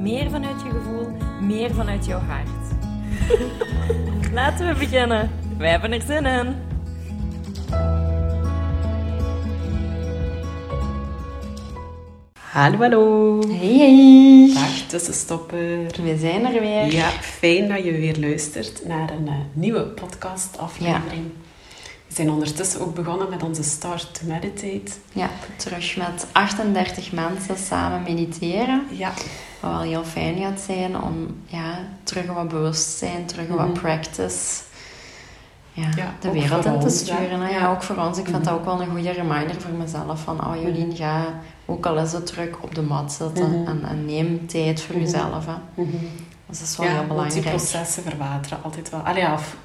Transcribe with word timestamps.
meer 0.00 0.30
vanuit 0.30 0.62
je 0.62 0.70
gevoel, 0.70 1.08
meer 1.40 1.74
vanuit 1.74 2.06
jouw 2.06 2.20
hart. 2.20 2.48
Laten 4.32 4.68
we 4.68 4.74
beginnen. 4.78 5.30
Wij 5.58 5.70
hebben 5.70 5.92
er 5.92 6.02
zin 6.02 6.26
in. 6.26 6.54
Hallo, 12.32 12.78
hallo. 12.78 13.38
Hey, 13.48 13.76
hey. 13.78 14.50
Dag 14.54 14.88
tussenstopper. 14.88 15.86
We 16.02 16.16
zijn 16.18 16.46
er 16.46 16.60
weer. 16.60 16.92
Ja, 16.92 17.08
fijn 17.10 17.68
dat 17.68 17.84
je 17.84 17.92
weer 17.92 18.18
luistert 18.18 18.86
naar 18.86 19.10
een 19.10 19.28
eh, 19.28 19.34
nieuwe 19.52 19.82
podcastaflevering. 19.82 21.30
We 22.06 22.14
zijn 22.14 22.30
ondertussen 22.30 22.80
ook 22.80 22.94
begonnen 22.94 23.30
met 23.30 23.42
onze 23.42 23.62
Start 23.62 24.14
to 24.14 24.26
Meditate. 24.26 24.92
Ja, 25.12 25.30
terug 25.56 25.96
met 25.96 26.26
38 26.32 27.12
mensen 27.12 27.56
samen 27.56 28.02
mediteren. 28.02 28.86
Ja, 28.90 29.12
Wat 29.60 29.70
wel 29.70 29.80
heel 29.80 30.04
fijn 30.04 30.36
gaat 30.38 30.60
zijn 30.60 31.00
om 31.00 31.36
ja, 31.46 31.78
terug 32.02 32.26
wat 32.26 32.48
bewustzijn, 32.48 33.26
terug 33.26 33.48
wat 33.48 33.58
Mhm. 33.68 33.72
practice 33.72 34.62
ja, 35.72 35.88
Ja, 35.96 36.14
de 36.20 36.30
wereld 36.30 36.64
in 36.64 36.80
te 36.80 36.88
sturen. 36.88 37.40
Ja. 37.40 37.48
Ja. 37.48 37.70
ook 37.70 37.82
voor 37.82 37.96
ons. 37.96 38.18
Ik 38.18 38.26
vind 38.28 38.44
dat 38.44 38.54
ook 38.54 38.64
wel 38.64 38.80
een 38.80 38.90
goede 38.90 39.10
reminder 39.10 39.60
voor 39.60 39.70
mezelf. 39.72 40.20
Van, 40.22 40.46
oh 40.46 40.62
Jolien, 40.62 40.96
ga 40.96 41.24
ook 41.66 41.86
al 41.86 41.98
is 41.98 42.12
het 42.12 42.26
druk 42.26 42.56
op 42.62 42.74
de 42.74 42.82
mat 42.82 43.12
zitten. 43.12 43.60
Mhm. 43.60 43.68
En, 43.68 43.84
en 43.88 44.04
neem 44.04 44.46
tijd 44.46 44.80
voor 44.82 44.94
Mhm. 44.94 45.04
jezelf. 45.04 45.46
Hè. 45.46 45.52
Mhm. 45.82 45.90
Dus 46.46 46.58
dat 46.58 46.68
is 46.68 46.76
wel 46.76 46.86
ja 46.86 46.92
heel 46.92 47.06
want 47.06 47.32
die 47.32 47.42
belangrijk. 47.42 47.56
processen 47.56 48.02
verwateren 48.02 48.58
altijd 48.62 48.90
wel. 48.90 49.00
Allee, 49.00 49.22
ja, 49.22 49.32
of, 49.34 49.56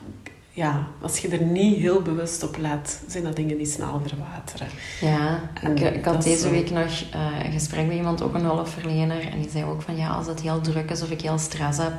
ja, 0.56 0.88
als 1.02 1.17
je 1.20 1.28
er 1.28 1.42
niet 1.44 1.78
heel 1.78 2.02
bewust 2.02 2.44
op 2.44 2.58
let, 2.58 3.02
zijn 3.08 3.23
dat 3.23 3.36
dingen 3.36 3.58
die 3.58 3.66
snel 3.66 4.02
verwateren. 4.06 4.67
Ja, 5.02 5.39
En 5.64 5.75
ik, 5.78 5.95
ik 5.95 6.06
had 6.06 6.23
deze 6.23 6.50
week 6.50 6.70
nog 6.72 7.03
eh, 7.11 7.45
een 7.45 7.52
gesprek 7.52 7.88
bij 7.88 7.95
iemand, 7.98 8.22
ook 8.22 8.34
een 8.34 8.42
hulpverlener. 8.45 9.31
En 9.31 9.42
die 9.42 9.50
zei 9.50 9.64
ook 9.64 9.81
van, 9.81 9.95
ja, 9.98 10.08
als 10.09 10.28
het 10.28 10.42
heel 10.42 10.61
druk 10.61 10.89
is 10.92 11.02
of 11.02 11.09
ik 11.11 11.22
heel 11.22 11.38
stress 11.38 11.78
heb, 11.78 11.94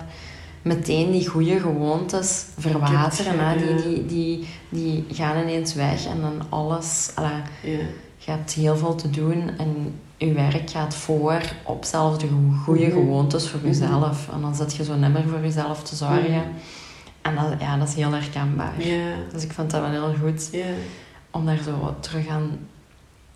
meteen 0.63 1.11
die 1.11 1.29
goede 1.29 1.61
gewoontes 1.61 2.45
verwateren. 2.59 3.39
Hè? 3.49 3.57
Die, 3.57 3.75
Ja. 3.77 3.83
die, 3.83 4.07
die, 4.07 4.47
die 4.69 5.05
gaan 5.15 5.43
ineens 5.43 5.75
weg 5.75 6.07
en 6.07 6.21
dan 6.21 6.43
alles... 6.49 7.11
Alla, 7.15 7.43
Ja. 7.63 7.79
je 8.19 8.31
hebt 8.33 8.53
heel 8.53 8.77
veel 8.77 8.95
te 8.95 9.11
doen 9.11 9.51
en 9.59 9.95
je 10.17 10.33
werk 10.33 10.71
gaat 10.71 10.95
voor 10.95 11.41
op 11.65 11.85
zelf 11.85 12.19
de 12.19 12.29
goede 12.65 12.85
Mhm. 12.87 12.91
gewoontes 12.93 13.49
voor 13.49 13.59
Mhm. 13.59 13.69
jezelf. 13.69 14.29
En 14.33 14.41
dan 14.41 14.55
zit 14.55 14.75
je 14.77 14.85
zo 14.85 14.95
nimmer 14.95 15.25
voor 15.29 15.41
jezelf 15.41 15.83
te 15.83 15.97
zorgen. 15.97 16.43
En 17.27 17.35
dat, 17.35 17.61
ja, 17.61 17.77
dat 17.77 17.89
is 17.89 17.95
heel 17.95 18.13
herkenbaar. 18.13 18.73
Ja. 18.87 19.15
Dus 19.33 19.45
ik 19.45 19.53
vind 19.53 19.71
dat 19.71 19.81
wel 19.81 19.91
heel 19.91 20.15
goed 20.23 20.49
Ja. 20.53 20.65
om 21.31 21.47
daar 21.47 21.59
zo 21.65 21.97
terug 22.01 22.29
aan 22.29 22.59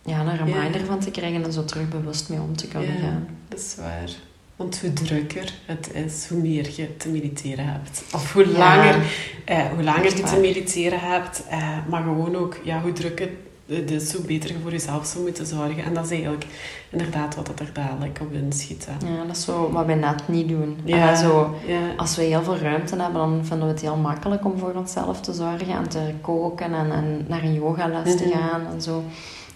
ja, 0.04 0.20
een 0.20 0.36
reminder 0.36 0.84
van 0.84 0.98
te 1.00 1.10
krijgen 1.10 1.44
en 1.44 1.52
zo 1.52 1.64
terug 1.64 1.88
bewust 1.88 2.28
mee 2.28 2.40
om 2.40 2.56
te 2.56 2.68
kunnen 2.68 2.98
gaan. 2.98 3.26
Dat 3.48 3.58
is 3.58 3.74
waar. 3.78 4.10
Want 4.56 4.80
hoe 4.80 4.92
drukker 4.92 5.52
het 5.66 5.92
is, 5.94 6.26
hoe 6.28 6.40
meer 6.40 6.70
je 6.76 6.96
te 6.96 7.08
mediteren 7.08 7.66
hebt. 7.66 8.04
Of 8.14 8.32
hoe 8.32 8.46
langer, 8.46 8.96
eh, 9.44 9.66
hoe 9.74 9.82
langer 9.82 10.16
je 10.16 10.22
te 10.22 10.38
mediteren 10.40 11.00
hebt. 11.00 11.46
Eh, 11.48 11.86
maar 11.88 12.02
gewoon 12.02 12.36
ook, 12.36 12.60
ja, 12.64 12.80
hoe 12.80 12.92
drukker 12.92 13.28
is, 13.70 14.14
hoe 14.14 14.24
beter 14.24 14.50
je 14.50 14.56
voor 14.62 14.70
jezelf 14.70 15.06
zou 15.06 15.24
moeten 15.24 15.46
zorgen. 15.46 15.84
En 15.84 15.94
dat 15.94 16.04
is 16.04 16.10
eigenlijk 16.10 16.46
inderdaad 16.90 17.34
wat 17.34 17.46
dat 17.46 17.60
er 17.60 17.70
dadelijk 17.72 18.18
op 18.22 18.32
inschiet. 18.32 18.86
hè. 18.90 19.06
Ja, 19.16 19.24
dat 19.26 19.36
is 19.36 19.44
zo 19.44 19.70
wat 19.72 19.86
we 19.86 19.92
net 19.92 20.22
niet 20.28 20.48
doen. 20.48 20.78
Ja. 20.84 21.14
Zo, 21.14 21.54
Ja. 21.66 21.78
als 21.96 22.16
we 22.16 22.22
heel 22.22 22.42
veel 22.42 22.56
ruimte 22.56 22.96
hebben, 22.96 23.20
dan 23.20 23.40
vinden 23.44 23.66
we 23.66 23.72
het 23.72 23.82
heel 23.82 23.96
makkelijk 23.96 24.44
om 24.44 24.58
voor 24.58 24.72
onszelf 24.74 25.20
te 25.20 25.32
zorgen 25.32 25.68
en 25.76 25.88
te 25.88 26.10
koken 26.20 26.74
en, 26.74 26.92
en 26.92 27.24
naar 27.28 27.42
een 27.42 27.54
yogales 27.54 28.16
te 28.16 28.24
Mhm. 28.26 28.38
gaan 28.38 28.60
en 28.74 28.82
zo. 28.82 29.02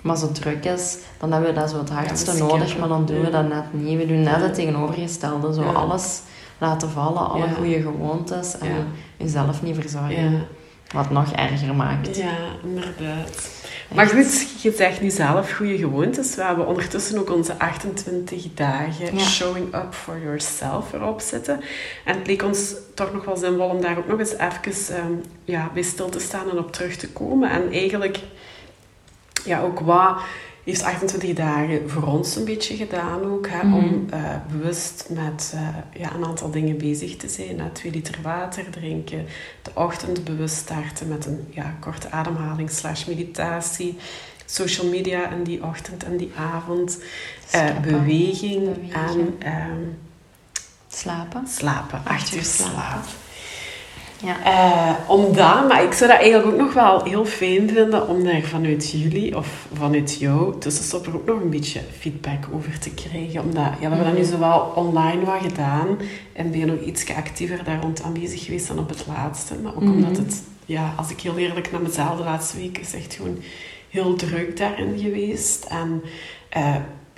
Maar 0.02 0.12
als 0.12 0.22
het 0.22 0.34
druk 0.34 0.64
is, 0.64 0.96
dan 1.19 1.32
hebben 1.32 1.54
we 1.54 1.60
dat 1.60 1.70
zo 1.70 1.78
het 1.78 1.91
hardste 1.91 2.36
nodig, 2.38 2.78
maar 2.78 2.88
dan 2.88 3.06
doen 3.06 3.20
we 3.20 3.31
dat 3.31 3.48
net 3.48 3.64
niet. 3.70 3.98
We 3.98 4.06
doen 4.06 4.22
net 4.22 4.41
het 4.41 4.54
tegenovergestelde. 4.54 5.54
Zo 5.54 5.62
alles 5.62 6.20
laten 6.58 6.88
vallen, 6.91 7.28
alle 7.31 7.48
goede 7.56 7.81
gewoontes 7.82 8.58
en 8.58 8.69
jezelf 9.16 9.62
niet 9.62 9.75
verzorgen. 9.75 10.46
Wat 10.94 11.10
nog 11.10 11.32
erger 11.32 11.75
maakt. 11.75 12.16
ja, 12.16 12.37
inderdaad. 12.62 13.53
Maar 13.94 14.06
goed, 14.06 14.62
je 14.62 14.72
zegt 14.77 15.00
nu 15.00 15.10
zelf 15.10 15.53
goede 15.53 15.77
gewoontes. 15.78 16.34
We 16.34 16.43
hebben 16.43 16.66
ondertussen 16.66 17.19
ook 17.19 17.31
onze 17.31 17.59
28 17.59 18.55
dagen 18.55 19.16
Ja. 19.19 19.25
showing 19.25 19.75
up 19.75 19.94
for 19.94 20.19
yourself 20.22 20.93
erop 20.93 21.21
zitten. 21.21 21.60
En 22.05 22.19
het 22.19 22.27
leek 22.27 22.43
ons 22.43 22.75
toch 22.94 23.12
nog 23.12 23.25
wel 23.25 23.37
zinvol 23.37 23.69
om 23.69 23.81
daar 23.81 23.99
ook 23.99 24.09
nog 24.09 24.19
eens 24.19 24.32
even 24.38 24.97
ehm, 24.97 25.12
ja, 25.44 25.71
bij 25.75 25.82
stil 25.82 26.09
te 26.09 26.21
staan 26.21 26.50
en 26.50 26.59
op 26.59 26.72
terug 26.72 26.97
te 26.97 27.09
komen. 27.09 27.50
En 27.50 27.72
eigenlijk, 27.72 28.19
ja, 29.44 29.61
ook 29.61 29.81
wat 29.81 30.16
heeft 30.64 30.82
28 30.82 31.32
dagen 31.34 31.91
voor 31.91 32.02
ons 32.02 32.36
een 32.36 32.44
beetje 32.44 32.76
gedaan 32.76 33.25
ook. 33.25 33.48
Hè, 33.48 33.64
Mhm. 33.64 33.75
Om 33.75 34.06
eh, 34.10 34.20
bewust 34.50 35.06
met 35.10 35.52
eh, 35.54 36.00
ja, 36.00 36.14
een 36.14 36.25
aantal 36.25 36.50
dingen 36.50 36.76
bezig 36.78 37.16
te 37.16 37.28
zijn. 37.28 37.60
Hè, 37.60 37.69
twee 37.70 37.92
liter 37.92 38.19
water 38.22 38.70
drinken, 38.70 39.26
de 39.62 39.70
ochtend 39.75 40.25
bewust 40.25 40.56
starten 40.56 41.08
met 41.08 41.26
een 41.26 41.47
ja, 41.50 41.75
korte 41.80 42.10
ademhaling 42.10 42.70
slash 42.70 43.04
meditatie. 43.04 43.97
Social 44.47 44.86
media 44.88 45.30
in 45.30 45.42
die 45.42 45.64
ochtend 45.64 46.04
en 46.04 46.16
die 46.16 46.32
avond. 46.36 46.98
Eh, 47.50 47.81
beweging, 47.81 48.92
en 48.92 49.34
ehm, 49.38 49.81
Slapen. 50.88 51.46
slapen. 51.46 52.00
Acht 52.04 52.34
uur 52.34 52.44
slapen. 52.44 53.00
Ja. 54.24 54.44
Eh, 54.44 55.10
omdat, 55.10 55.68
maar 55.68 55.84
ik 55.84 55.92
zou 55.92 56.10
dat 56.10 56.20
eigenlijk 56.20 56.52
ook 56.52 56.58
nog 56.60 56.72
wel 56.72 57.02
heel 57.04 57.24
fijn 57.24 57.70
vinden 57.70 58.08
om 58.08 58.24
daar 58.24 58.42
vanuit 58.42 58.90
jullie 58.90 59.36
of 59.36 59.66
vanuit 59.72 60.18
jou 60.18 60.58
tussenstopper 60.58 61.14
ook 61.14 61.26
nog 61.26 61.40
een 61.40 61.50
beetje 61.50 61.80
feedback 61.98 62.44
over 62.52 62.78
te 62.78 62.90
krijgen. 62.90 63.42
Omdat, 63.42 63.64
ja, 63.64 63.88
we 63.88 63.94
hebben 63.94 64.04
dat 64.04 64.16
nu 64.16 64.24
zowel 64.24 64.72
online 64.74 65.24
wat 65.24 65.42
gedaan 65.42 65.86
en 66.32 66.50
ben 66.50 66.60
je 66.60 66.66
nog 66.66 66.80
iets 66.80 67.14
actiever 67.16 67.64
daar 67.64 67.80
rond 67.80 68.02
aanwezig 68.02 68.44
geweest 68.44 68.68
dan 68.68 68.78
op 68.78 68.88
het 68.88 69.04
laatste. 69.16 69.54
Maar 69.62 69.74
ook 69.74 69.82
Mhm. 69.82 69.92
omdat 69.92 70.16
het, 70.16 70.42
ja, 70.66 70.92
als 70.96 71.10
ik 71.10 71.20
heel 71.20 71.36
eerlijk 71.36 71.72
naar 71.72 71.82
mezelf 71.82 72.16
de 72.16 72.22
laatste 72.24 72.56
week 72.56 72.78
is 72.78 72.94
echt 72.94 73.14
gewoon 73.14 73.38
heel 73.88 74.14
druk 74.14 74.56
daarin 74.56 74.98
geweest. 74.98 75.64
En 75.64 76.02
eh, 76.48 76.74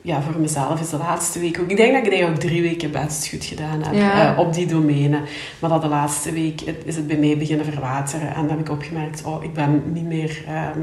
ja, 0.07 0.23
voor 0.23 0.41
mezelf 0.41 0.81
is 0.81 0.91
de 0.91 0.97
laatste 0.97 1.39
week 1.41 1.61
ook... 1.61 1.71
Ik 1.71 1.77
denk 1.77 1.93
dat 1.93 2.03
ik 2.05 2.09
eigenlijk 2.11 2.43
ook 2.45 2.51
drie 2.51 2.63
weken 2.63 2.91
best 2.91 3.29
goed 3.29 3.45
gedaan 3.45 3.83
heb 3.83 3.95
Ja. 3.95 4.33
eh, 4.33 4.39
op 4.39 4.53
die 4.55 4.67
domeinen. 4.67 5.23
Maar 5.59 5.71
dat 5.71 5.83
de 5.83 5.89
laatste 5.89 6.33
week 6.33 6.61
het- 6.61 6.83
is 6.85 6.97
het 6.97 7.07
bij 7.07 7.17
mij 7.17 7.39
beginnen 7.39 7.67
verwateren. 7.67 8.29
En 8.35 8.41
dan 8.41 8.49
heb 8.51 8.59
ik 8.61 8.71
opgemerkt, 8.71 9.25
oh, 9.25 9.45
ik 9.45 9.53
ben 9.53 9.83
niet 9.93 10.05
meer 10.05 10.45
ehm, 10.47 10.79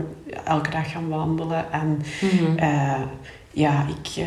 elke 0.45 0.69
dag 0.69 0.91
gaan 0.91 1.09
wandelen. 1.09 1.71
En 1.71 2.01
Mhm. 2.21 2.57
eh, 2.57 3.01
ja, 3.51 3.85
ik... 4.01 4.23
eh, 4.23 4.25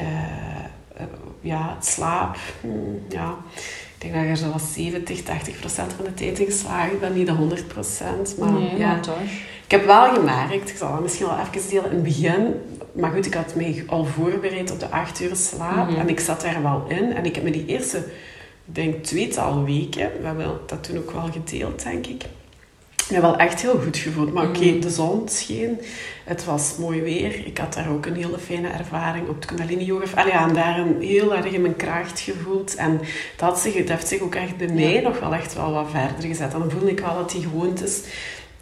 ja, 1.40 1.76
slaap... 1.80 2.36
hmm, 2.60 2.98
ja, 3.08 3.34
ik 3.98 4.02
denk 4.02 4.14
dat 4.14 4.24
er 4.24 4.36
zo 4.36 4.48
wel 4.48 4.58
70, 4.58 5.22
80 5.22 5.58
procent 5.60 5.92
van 5.92 6.04
de 6.04 6.14
tijd 6.14 6.38
in 6.38 6.46
geslaagd 6.46 7.00
ben. 7.00 7.14
Niet 7.14 7.26
de 7.26 7.32
100 7.32 7.68
procent, 7.68 8.36
maar 8.38 8.52
nee, 8.52 8.76
ja. 8.78 8.86
maar 8.86 9.00
toch. 9.00 9.20
Ik 9.64 9.70
heb 9.72 9.86
wel 9.86 10.14
gemerkt, 10.14 10.70
ik 10.70 10.76
zal 10.76 10.92
dat 10.92 11.02
misschien 11.02 11.26
wel 11.26 11.38
even 11.38 11.68
delen 11.70 11.84
in 11.90 11.94
het 11.94 12.02
begin, 12.02 12.54
maar 12.92 13.10
goed, 13.10 13.26
ik 13.26 13.34
had 13.34 13.54
mij 13.54 13.84
al 13.86 14.04
voorbereid 14.04 14.72
op 14.72 14.80
de 14.80 14.88
acht 14.88 15.20
uur 15.20 15.36
slaap 15.36 15.88
Mhm. 15.90 16.00
en 16.00 16.08
ik 16.08 16.20
zat 16.20 16.40
daar 16.40 16.62
wel 16.62 16.84
in. 16.88 17.12
En 17.12 17.24
ik 17.24 17.34
heb 17.34 17.44
me 17.44 17.50
die 17.50 17.66
eerste, 17.66 17.96
ik 17.98 18.74
denk 18.74 19.04
tweetal 19.04 19.64
weken, 19.64 20.10
we 20.20 20.26
hebben 20.26 20.58
dat 20.66 20.84
toen 20.84 20.98
ook 20.98 21.10
wel 21.10 21.28
gedeeld, 21.32 21.82
denk 21.82 22.06
ik, 22.06 22.22
me 23.10 23.20
wel 23.20 23.36
echt 23.36 23.62
heel 23.62 23.78
goed 23.84 23.96
gevoeld. 23.96 24.32
Maar 24.32 24.48
oké, 24.48 24.64
Mhm. 24.64 24.80
de 24.80 24.90
zon 24.90 25.28
scheen, 25.28 25.80
het 26.24 26.44
was 26.44 26.74
mooi 26.78 27.00
weer, 27.02 27.46
ik 27.46 27.58
had 27.58 27.72
daar 27.74 27.90
ook 27.90 28.06
een 28.06 28.14
hele 28.16 28.38
fijne 28.38 28.68
ervaring 28.68 29.28
op 29.28 29.40
de 29.40 29.46
Kundalini 29.46 29.84
Yoga. 29.84 30.20
Allee, 30.20 30.32
ja, 30.32 30.48
en 30.48 30.54
daar 30.54 30.78
een 30.78 31.00
heel 31.00 31.36
erg 31.36 31.46
in 31.46 31.60
mijn 31.60 31.76
kracht 31.76 32.20
gevoeld. 32.20 32.74
En 32.74 33.00
dat, 33.36 33.58
zich, 33.58 33.74
dat 33.74 33.88
heeft 33.88 34.08
zich 34.08 34.20
ook 34.20 34.34
echt 34.34 34.56
bij 34.56 34.68
mij 34.72 35.00
nog 35.00 35.20
wel 35.20 35.34
echt 35.34 35.54
wel 35.54 35.72
wat 35.72 35.86
verder 35.90 36.28
gezet. 36.28 36.52
En 36.52 36.58
dan 36.58 36.70
voelde 36.70 36.90
ik 36.90 37.00
wel 37.00 37.14
dat 37.14 37.30
die 37.30 37.42
gewoontes 37.42 38.00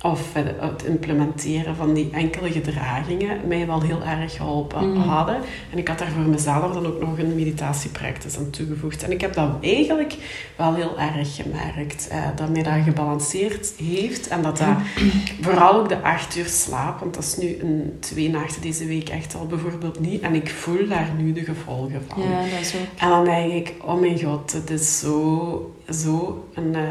of 0.04 0.32
het 0.34 0.84
implementeren 0.84 1.76
van 1.76 1.94
die 1.94 2.08
enkele 2.12 2.50
gedragingen 2.52 3.40
mij 3.48 3.66
wel 3.66 3.80
heel 3.82 4.02
erg 4.02 4.36
geholpen 4.36 4.90
Mhm. 4.90 5.08
hadden. 5.08 5.36
En 5.72 5.78
ik 5.78 5.88
had 5.88 5.98
daar 5.98 6.10
voor 6.10 6.22
mezelf 6.22 6.72
dan 6.72 6.86
ook 6.86 7.00
nog 7.00 7.18
een 7.18 7.34
meditatiepractice 7.34 8.38
aan 8.38 8.50
toegevoegd. 8.50 9.02
En 9.02 9.10
ik 9.12 9.20
heb 9.20 9.34
dat 9.34 9.48
eigenlijk 9.60 10.14
wel 10.56 10.74
heel 10.74 10.98
erg 10.98 11.34
gemerkt. 11.36 12.08
eh, 12.08 12.22
dat 12.36 12.48
mij 12.48 12.62
dat 12.62 12.72
gebalanceerd 12.84 13.72
heeft. 13.78 14.28
En 14.28 14.42
dat 14.42 14.58
dat 14.58 14.68
vooral 15.40 15.74
ook 15.74 15.88
de 15.88 16.02
acht 16.02 16.36
uur 16.36 16.46
slaap, 16.46 17.00
want 17.00 17.14
dat 17.14 17.22
is 17.22 17.36
nu 17.36 17.58
een 17.60 17.96
twee 18.00 18.30
nachten 18.30 18.62
deze 18.62 18.86
week 18.86 19.08
echt 19.08 19.34
al 19.34 19.46
bijvoorbeeld 19.46 20.00
niet. 20.00 20.20
En 20.22 20.34
ik 20.34 20.48
voel 20.50 20.88
daar 20.88 21.10
nu 21.18 21.32
de 21.32 21.44
gevolgen 21.44 22.02
van. 22.08 22.22
Ja, 22.22 22.40
dat 22.40 22.60
is 22.60 22.74
ook... 22.74 23.00
En 23.00 23.08
dan 23.08 23.24
denk 23.24 23.52
ik, 23.52 23.74
oh 23.84 24.00
mijn 24.00 24.20
god, 24.20 24.52
het 24.52 24.70
is 24.70 24.98
zo, 24.98 25.74
zo 25.90 26.44
een, 26.54 26.74
eh, 26.74 26.82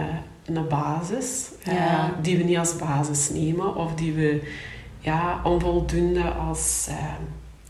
een 0.45 0.67
basis 0.67 1.47
eh, 1.63 2.03
die 2.21 2.37
we 2.37 2.43
niet 2.43 2.57
als 2.57 2.75
basis 2.75 3.29
nemen 3.29 3.75
of 3.75 3.95
die 3.95 4.13
we 4.13 4.51
ja, 4.99 5.41
onvoldoende 5.43 6.23
als 6.23 6.85
eh, 6.89 6.95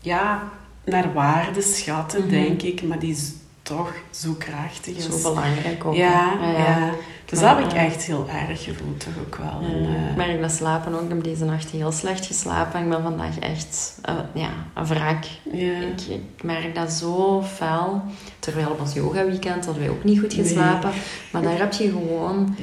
ja, 0.00 0.42
naar 0.84 1.12
waarde 1.12 1.62
schatten, 1.62 2.20
Mhm. 2.20 2.30
denk 2.30 2.62
ik, 2.62 2.82
maar 2.82 2.98
die 2.98 3.18
toch 3.64 3.92
zo 4.10 4.32
krachtig 4.38 4.96
is. 4.96 5.04
Zo 5.04 5.28
belangrijk 5.30 5.84
ook. 5.84 5.94
ja, 5.94 6.32
ja, 6.56 6.90
Dus 7.24 7.40
Maar, 7.40 7.54
dat 7.54 7.62
heb 7.62 7.72
ik 7.72 7.76
eh, 7.78 7.84
echt 7.84 8.02
heel 8.02 8.26
erg 8.48 8.64
gevoeld, 8.64 9.00
toch 9.00 9.12
ook 9.26 9.36
wel. 9.36 9.60
En, 9.70 9.86
eh, 9.86 10.10
ik 10.10 10.16
merk 10.16 10.40
dat 10.40 10.52
slapen 10.52 10.94
ook. 10.94 11.02
Ik 11.02 11.08
heb 11.08 11.24
deze 11.24 11.44
nacht 11.44 11.70
heel 11.70 11.92
slecht 11.92 12.26
geslapen. 12.26 12.82
Ik 12.82 12.88
ben 12.88 13.02
vandaag 13.02 13.38
echt 13.38 13.98
eh, 14.02 14.14
ja, 14.32 14.48
een 14.74 14.86
wrak. 14.86 15.24
ja. 15.52 15.78
Ik, 15.80 16.00
ik 16.08 16.42
merk 16.42 16.74
dat 16.74 16.92
zo 16.92 17.42
fel. 17.42 18.02
Terwijl 18.38 18.68
op 18.70 18.80
ons 18.80 18.92
yoga 18.94 19.24
weekend 19.24 19.64
hadden 19.64 19.82
wij 19.82 19.92
ook 19.92 20.04
niet 20.04 20.20
goed 20.20 20.34
geslapen. 20.34 20.90
Maar 21.32 21.42
daar 21.42 21.58
heb 21.58 21.72
je 21.72 21.88
gewoon 21.88 22.56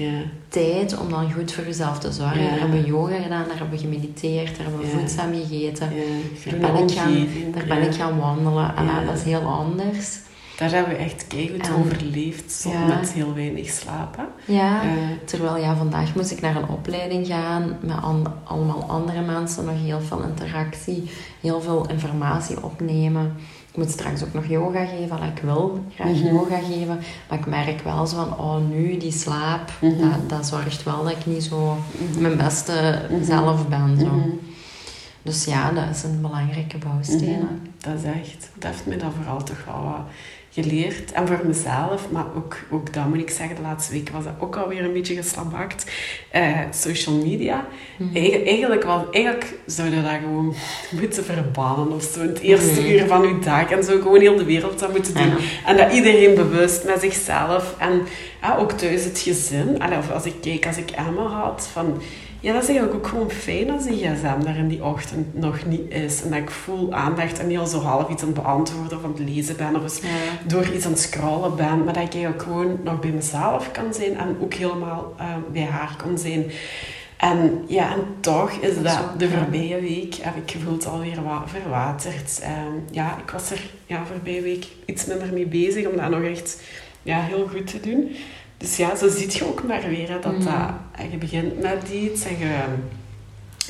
tijd 0.50 0.98
om 0.98 1.10
dan 1.10 1.32
goed 1.32 1.52
voor 1.52 1.66
jezelf 1.66 2.00
te 2.00 2.12
zorgen. 2.12 2.44
Daar 2.44 2.60
hebben 2.60 2.82
we 2.82 2.88
yoga 2.88 3.16
gedaan, 3.22 3.48
daar 3.48 3.58
hebben 3.58 3.70
we 3.70 3.78
gemediteerd, 3.78 4.58
daar 4.58 4.66
hebben 4.66 4.82
we 4.82 4.88
voedzaam 4.88 5.34
gegeten. 5.34 5.90
Daar 6.50 6.72
ben, 6.74 6.84
ik 6.84 6.92
gaan, 6.92 7.28
daar 7.54 7.66
ben 7.66 7.82
ik 7.82 7.94
gaan 7.96 8.20
wandelen. 8.20 8.76
En 8.76 8.86
Ja. 8.86 9.04
dat 9.04 9.18
is 9.18 9.24
heel 9.24 9.42
anders. 9.42 10.20
Daar 10.62 10.72
hebben 10.72 10.98
we 10.98 11.04
echt 11.04 11.28
En- 11.28 11.76
overleefd, 11.76 12.66
Ja. 12.72 12.86
met 12.86 13.12
heel 13.12 13.34
weinig 13.34 13.70
slapen. 13.70 14.26
Ja. 14.46 14.82
Eh, 14.84 14.90
Terwijl 15.26 15.58
ja, 15.58 15.76
vandaag 15.76 16.16
moest 16.16 16.32
ik 16.32 16.42
naar 16.42 16.56
een 16.56 16.68
opleiding 16.70 17.28
gaan 17.28 17.78
met 17.82 18.02
an- 18.02 18.34
allemaal 18.44 18.84
andere 18.84 19.22
mensen, 19.22 19.66
nog 19.66 19.76
heel 19.84 20.02
veel 20.02 20.22
interactie, 20.24 21.10
heel 21.42 21.62
veel 21.62 21.90
informatie 21.90 22.64
opnemen. 22.64 23.34
Ik 23.72 23.78
moet 23.78 23.90
straks 23.92 24.24
ook 24.24 24.34
nog 24.34 24.46
yoga 24.46 24.86
geven, 24.86 25.24
ik 25.36 25.42
wil 25.44 25.84
graag 25.96 26.08
Mhm. 26.08 26.26
yoga 26.26 26.58
geven, 26.58 27.00
maar 27.30 27.40
ik 27.40 27.46
merk 27.46 27.82
wel 27.82 28.06
zo 28.08 28.16
van, 28.16 28.38
oh 28.38 28.70
nu 28.70 28.98
die 28.98 29.12
slaap, 29.12 29.72
Mhm. 29.82 29.98
dat, 30.10 30.30
dat 30.30 30.48
zorgt 30.48 30.84
wel 30.84 31.04
dat 31.04 31.12
ik 31.12 31.26
niet 31.26 31.44
zo 31.44 31.78
mhm. 32.12 32.22
mijn 32.22 32.38
beste 32.38 33.02
zelf 33.24 33.68
ben. 33.68 34.00
Zo. 34.00 34.38
Dus 35.24 35.46
ja, 35.46 35.72
dat 35.72 35.84
is 35.96 36.04
een 36.04 36.22
belangrijke 36.22 36.78
bouwsteen. 36.78 37.48
Dat 37.78 37.94
is 37.98 38.04
echt, 38.04 38.50
dat 38.60 38.72
heeft 38.72 38.86
mij 38.86 38.98
dat 38.98 39.12
vooral 39.18 39.44
toch 39.44 39.66
wel 39.66 39.84
wat 39.84 40.02
geleerd. 40.54 41.12
En 41.12 41.28
voor 41.28 41.40
mezelf, 41.46 42.08
maar 42.10 42.26
ook, 42.36 42.58
ook 42.72 42.94
dat 42.94 43.06
moet 43.08 43.18
ik 43.18 43.30
zeggen, 43.30 43.56
de 43.56 43.62
laatste 43.62 43.94
weken 43.94 44.14
was 44.14 44.24
dat 44.24 44.34
ook 44.40 44.56
alweer 44.56 44.84
een 44.84 44.94
beetje 44.94 45.16
geslabakt. 45.16 45.92
Eh, 46.32 46.60
social 46.72 47.16
media. 47.16 47.66
Mhm. 47.98 48.16
Eigen- 48.16 48.46
Eigenlijk, 48.46 48.84
wel, 48.84 49.08
eigenlijk 49.12 49.54
zouden 49.66 49.98
we 50.04 50.10
dat 50.10 50.20
gewoon 50.20 50.54
moeten 51.02 51.24
verbannen 51.24 51.92
of 51.92 52.04
zo. 52.04 52.22
In 52.22 52.28
het 52.28 52.40
eerste 52.40 52.82
Mhm. 52.82 52.90
uur 52.92 53.08
van 53.08 53.22
uw 53.22 53.40
dag 53.40 53.72
en 53.72 53.84
zo 53.84 54.00
gewoon 54.02 54.20
heel 54.20 54.36
de 54.36 54.44
wereld 54.46 54.80
dat 54.80 54.92
moeten 54.92 55.14
doen. 55.14 55.34
En 55.66 55.78
dat 55.78 55.92
iedereen 55.94 56.36
bewust 56.36 56.86
met 56.86 57.00
zichzelf 57.02 57.76
en 57.80 58.02
ja, 58.42 58.56
ook 58.58 58.72
thuis 58.72 59.04
het 59.04 59.20
gezin. 59.20 59.78
Of 59.98 60.12
als 60.12 60.26
ik 60.26 60.34
kijk, 60.42 60.66
als 60.68 60.78
ik 60.78 60.92
Emma 60.92 61.22
had, 61.26 61.70
van... 61.74 62.02
Ja, 62.42 62.54
dat 62.54 62.62
is 62.62 62.70
eigenlijk 62.70 62.98
ook 62.98 63.08
gewoon 63.08 63.32
fijn 63.32 63.70
als 63.72 63.84
die 63.84 63.98
gsm 63.98 64.44
daar 64.44 64.58
in 64.58 64.68
die 64.68 64.84
ochtend 64.84 65.38
nog 65.38 65.66
niet 65.66 65.94
is. 65.94 66.24
En 66.24 66.30
dat 66.30 66.40
ik 66.40 66.50
voel 66.50 66.94
aandacht 66.94 67.40
en 67.40 67.48
niet 67.48 67.58
al 67.58 67.66
zo 67.66 67.80
half 67.80 68.10
iets 68.10 68.22
aan 68.22 68.28
het 68.30 68.42
beantwoorden 68.44 68.98
of 68.98 69.04
aan 69.04 69.14
het 69.18 69.30
lezen 69.30 69.58
ben. 69.58 69.76
Of 69.76 69.84
eens 69.84 70.00
Ja. 70.00 70.08
door 70.48 70.68
iets 70.74 70.86
aan 70.86 70.92
het 70.92 71.00
scrollen 71.00 71.56
ben. 71.56 71.84
Maar 71.84 71.94
dat 71.94 72.04
ik 72.04 72.14
eigenlijk 72.14 72.44
gewoon 72.44 72.80
nog 72.84 73.00
bij 73.00 73.10
mezelf 73.10 73.72
kan 73.72 73.94
zijn 73.94 74.18
en 74.18 74.38
ook 74.42 74.54
helemaal 74.54 75.14
eh, 75.18 75.26
bij 75.52 75.64
haar 75.66 75.96
kan 76.04 76.18
zijn. 76.18 76.52
En 77.18 77.64
ja, 77.68 77.92
en 77.92 78.04
toch 78.20 78.52
is 78.52 78.82
Dat 78.82 79.02
de 79.18 79.30
voorbije 79.30 79.82
week, 79.82 80.16
heb 80.16 80.36
ik 80.36 80.52
gevoeld, 80.52 80.88
alweer 80.88 81.24
wat 81.24 81.42
verwaterd. 81.46 82.40
Ehm, 82.44 82.76
ja, 82.92 83.18
ik 83.26 83.32
was 83.32 83.52
er 83.52 83.62
ja, 83.86 84.06
voorbije 84.06 84.42
week 84.42 84.66
iets 84.86 85.06
minder 85.06 85.34
mee 85.34 85.46
bezig 85.46 85.88
om 85.88 85.98
dat 85.98 86.10
nog 86.10 86.24
echt 86.24 86.62
ja, 87.04 87.22
heel 87.22 87.48
goed 87.52 87.68
te 87.68 87.80
doen. 87.80 88.16
Dus 88.62 88.78
ja, 88.78 88.96
zo 88.96 89.10
zie 89.10 89.28
je 89.38 89.46
ook 89.48 89.64
maar 89.68 89.82
weer 89.90 90.10
hè, 90.10 90.20
dat, 90.20 90.38
Mhm. 90.38 90.44
dat 90.98 91.12
je 91.12 91.18
begint 91.18 91.62
met 91.62 91.90
iets 91.90 92.26
en 92.26 92.38
je, 92.40 92.56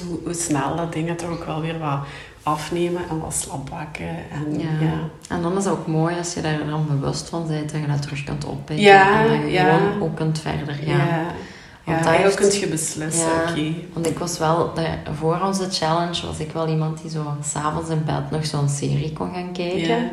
hoe, 0.07 0.19
hoe 0.23 0.33
snel 0.33 0.75
dat 0.75 0.93
dingen 0.93 1.15
toch 1.15 1.29
ook 1.29 1.43
wel 1.45 1.61
weer 1.61 1.79
wat 1.79 1.99
afnemen 2.43 3.01
en 3.09 3.19
wat 3.19 3.33
slapbakken. 3.33 4.07
En, 4.07 4.59
Ja. 4.59 4.85
ja. 4.85 4.93
En 5.35 5.41
dan 5.41 5.57
is 5.57 5.63
het 5.63 5.73
ook 5.73 5.87
mooi 5.87 6.17
als 6.17 6.33
je 6.33 6.41
daar 6.41 6.65
dan 6.69 6.87
bewust 6.87 7.29
van 7.29 7.47
bent 7.47 7.71
dat 7.71 7.81
je 7.81 7.87
dat 7.87 8.01
terug 8.01 8.23
kunt 8.23 8.45
oppikken. 8.45 8.85
Ja, 8.85 9.21
en 9.21 9.27
dat 9.29 9.41
je 9.41 9.51
ja. 9.51 9.77
gewoon 9.77 10.01
ook 10.01 10.15
kunt 10.15 10.39
verder 10.39 10.73
gaan. 10.73 10.97
Ja, 10.97 11.25
ja. 11.85 11.93
Want 11.93 12.09
heeft- 12.09 12.35
kun 12.35 12.59
je 12.59 12.67
beslissen, 12.67 13.27
Ja. 13.29 13.49
oké. 13.51 13.73
Want 13.93 14.07
ik 14.07 14.17
was 14.19 14.37
wel, 14.37 14.73
voor 15.17 15.39
onze 15.45 15.69
challenge 15.69 16.25
was 16.25 16.39
ik 16.39 16.51
wel 16.51 16.67
iemand 16.67 17.01
die 17.01 17.11
zo 17.11 17.33
s'avonds 17.43 17.89
in 17.89 18.03
bed 18.05 18.31
nog 18.31 18.45
zo'n 18.45 18.69
serie 18.69 19.13
kon 19.13 19.33
gaan 19.33 19.51
kijken. 19.53 20.09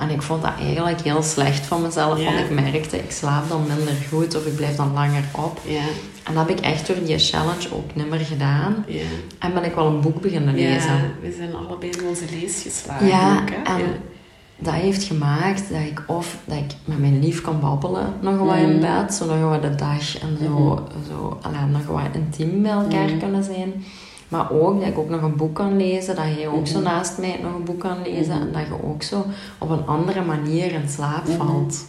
En 0.00 0.10
ik 0.10 0.22
vond 0.22 0.42
dat 0.42 0.52
eigenlijk 0.60 1.00
heel 1.00 1.22
slecht 1.22 1.66
van 1.66 1.82
mezelf, 1.82 2.18
Ja. 2.18 2.24
want 2.24 2.38
ik 2.38 2.50
merkte, 2.50 2.96
ik 2.98 3.10
slaap 3.10 3.48
dan 3.48 3.64
minder 3.76 3.94
goed 4.12 4.36
of 4.36 4.46
ik 4.46 4.56
blijf 4.56 4.76
dan 4.76 4.92
langer 4.92 5.24
op. 5.32 5.60
Ja, 5.66 5.80
En 6.24 6.34
dat 6.34 6.48
heb 6.48 6.58
ik 6.58 6.64
echt 6.64 6.86
door 6.86 6.96
die 7.04 7.18
challenge 7.18 7.74
ook 7.74 7.94
nimmer 7.94 8.18
gedaan. 8.18 8.84
ja. 8.88 9.02
En 9.38 9.52
ben 9.54 9.64
ik 9.64 9.74
wel 9.74 9.86
een 9.86 10.00
boek 10.00 10.20
beginnen 10.20 10.54
lezen. 10.54 10.92
Ja, 10.94 11.00
we 11.20 11.32
zijn 11.36 11.54
allebei 11.54 11.90
in 11.90 12.04
onze 12.08 12.24
lees 12.40 12.62
geslagen 12.62 13.06
Ja, 13.06 13.40
ook, 13.40 13.50
hè. 13.50 13.74
en 13.74 13.82
dat 14.58 14.74
heeft 14.74 15.02
gemaakt 15.02 15.62
dat 15.70 15.80
ik 15.80 16.02
of 16.06 16.36
dat 16.44 16.56
ik 16.56 16.74
met 16.84 16.98
mijn 16.98 17.20
lief 17.20 17.40
kan 17.42 17.60
babbelen 17.60 18.12
nog 18.20 18.38
wat 18.38 18.56
in 18.56 18.70
Mhm. 18.70 18.80
bed, 18.80 19.14
zo 19.14 19.26
nog 19.26 19.50
wat 19.50 19.62
de 19.62 19.74
dag 19.74 20.18
en 20.18 20.38
zo, 20.42 20.48
Mhm. 20.48 20.82
zo 21.08 21.38
alleen 21.42 21.70
nog 21.70 21.86
wat 21.86 22.02
intiem 22.14 22.62
bij 22.62 22.70
elkaar 22.70 23.08
Mhm. 23.08 23.18
kunnen 23.18 23.44
zijn. 23.44 23.84
Maar 24.30 24.50
ook 24.52 24.80
dat 24.80 24.88
ik 24.88 24.98
ook 24.98 25.08
nog 25.08 25.22
een 25.22 25.36
boek 25.36 25.54
kan 25.54 25.76
lezen, 25.76 26.16
dat 26.16 26.24
jij 26.36 26.48
ook 26.48 26.66
zo 26.66 26.78
Mhm. 26.80 26.88
naast 26.88 27.18
mij 27.18 27.38
nog 27.42 27.54
een 27.54 27.64
boek 27.64 27.80
kan 27.80 27.96
lezen 28.04 28.34
Mhm. 28.36 28.42
en 28.46 28.52
dat 28.52 28.62
je 28.66 28.84
ook 28.84 29.02
zo 29.02 29.24
op 29.58 29.70
een 29.70 29.86
andere 29.86 30.22
manier 30.24 30.72
in 30.72 30.88
slaap 30.88 31.26
Mhm. 31.28 31.36
valt. 31.36 31.84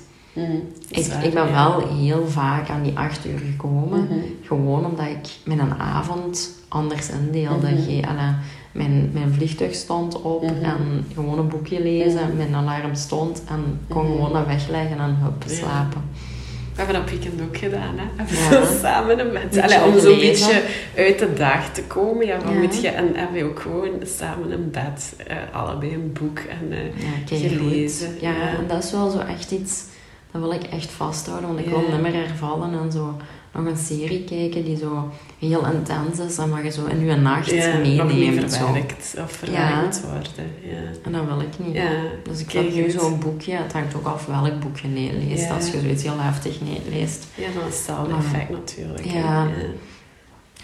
Ik, 0.90 1.06
waar, 1.06 1.26
ik 1.26 1.34
ben 1.34 1.48
ja. 1.48 1.52
wel 1.54 1.88
heel 1.98 2.28
vaak 2.28 2.70
aan 2.70 2.84
die 2.84 2.98
acht 2.98 3.26
uur 3.26 3.40
gekomen. 3.40 4.08
Gewoon 4.44 4.86
omdat 4.86 5.06
ik 5.06 5.30
mijn 5.46 5.74
avond 5.80 6.50
anders 6.68 7.10
indeelde. 7.10 7.68
Ge- 7.68 8.08
allee, 8.08 8.34
mijn, 8.72 9.10
mijn 9.14 9.34
vliegtuig 9.34 9.74
stond 9.76 10.22
op 10.22 10.44
en 10.44 11.06
gewoon 11.14 11.40
een 11.40 11.48
boekje 11.50 11.82
lezen. 11.82 12.36
Mijn 12.38 12.56
alarm 12.56 12.96
stond 12.96 13.44
en 13.48 13.80
kon 13.90 14.06
gewoon 14.06 14.34
dat 14.34 14.46
wegleggen 14.46 15.00
en 15.00 15.18
hup, 15.22 15.44
Ja. 15.48 15.88
We 16.76 16.82
hebben 16.82 16.96
dat 16.96 17.10
weekend 17.10 17.42
ook 17.42 17.58
gedaan, 17.58 17.96
hè. 17.98 18.24
Ja. 18.56 18.66
samen 18.82 19.18
bed. 19.18 19.44
Beetje 19.50 19.64
Allee, 19.64 19.94
om 19.94 20.00
zo'n 20.00 20.20
beetje 20.20 20.64
uit 20.98 21.20
de 21.20 21.34
dag 21.34 21.74
te 21.74 21.84
komen. 21.84 22.26
Ja, 22.26 22.36
wat 22.38 22.54
Ja. 22.54 22.60
moet 22.60 22.82
je... 22.82 22.88
En 22.88 23.16
hebben 23.16 23.36
we 23.44 23.50
ook 23.50 23.60
gewoon 23.60 23.90
samen 24.18 24.52
in 24.52 24.72
bed 24.72 25.14
eh, 25.28 25.36
allebei 25.52 25.94
een 25.94 26.14
boek 26.20 26.40
en 26.40 26.72
eh, 26.72 27.40
Ja, 27.42 27.48
gelezen. 27.48 28.10
Ja, 28.22 28.32
Ja. 28.32 28.48
en 28.58 28.68
dat 28.68 28.84
is 28.84 28.92
wel 28.92 29.10
zo 29.10 29.20
echt 29.20 29.52
iets, 29.52 29.84
dat 30.32 30.42
wil 30.42 30.52
ik 30.52 30.64
echt 30.64 30.92
vasthouden. 30.92 31.48
Want 31.48 31.60
ik 31.60 31.66
wil 31.66 31.80
niet 31.90 32.02
meer 32.02 32.14
hervallen 32.28 32.74
en 32.84 32.92
zo 32.92 33.18
nog 33.54 33.66
een 33.66 33.78
serie 33.78 34.24
kijken 34.24 34.64
die 34.64 34.78
zo 34.78 35.10
heel 35.40 35.66
intens 35.74 36.20
is 36.20 36.38
en 36.38 36.50
wat 36.50 36.64
je 36.64 36.72
zo 36.72 36.86
in 36.86 37.06
je 37.06 37.16
nacht 37.16 37.50
ja, 37.50 37.78
meer 37.78 38.06
meeneemt. 38.06 38.54
Zo. 38.54 38.66
verwerkt 38.66 39.16
of 39.20 39.32
verwerkt 39.32 40.02
worden. 40.04 40.52
Ja. 40.62 40.78
En 41.04 41.12
dat 41.12 41.26
wil 41.26 41.40
ik 41.42 41.66
niet. 41.66 41.76
Ja. 41.76 41.90
Dus 42.24 42.40
ik 42.40 42.52
heb 42.52 42.74
nu 42.74 42.90
zo'n 42.90 43.20
boekje. 43.20 43.54
Het 43.54 43.74
hangt 43.74 43.96
ook 43.96 44.06
af 44.06 44.26
welk 44.26 44.60
boekje 44.60 45.04
je 45.04 45.14
leest. 45.14 45.44
Ja. 45.48 45.54
Als 45.54 45.72
je 45.72 45.80
zoiets 45.80 46.04
heel 46.04 46.20
heftig 46.20 46.60
leest. 46.90 47.28
ja, 47.36 47.48
dan 47.60 47.68
is 47.68 47.88
effect 48.18 48.50
natuurlijk. 48.50 49.06
Ja. 49.06 49.48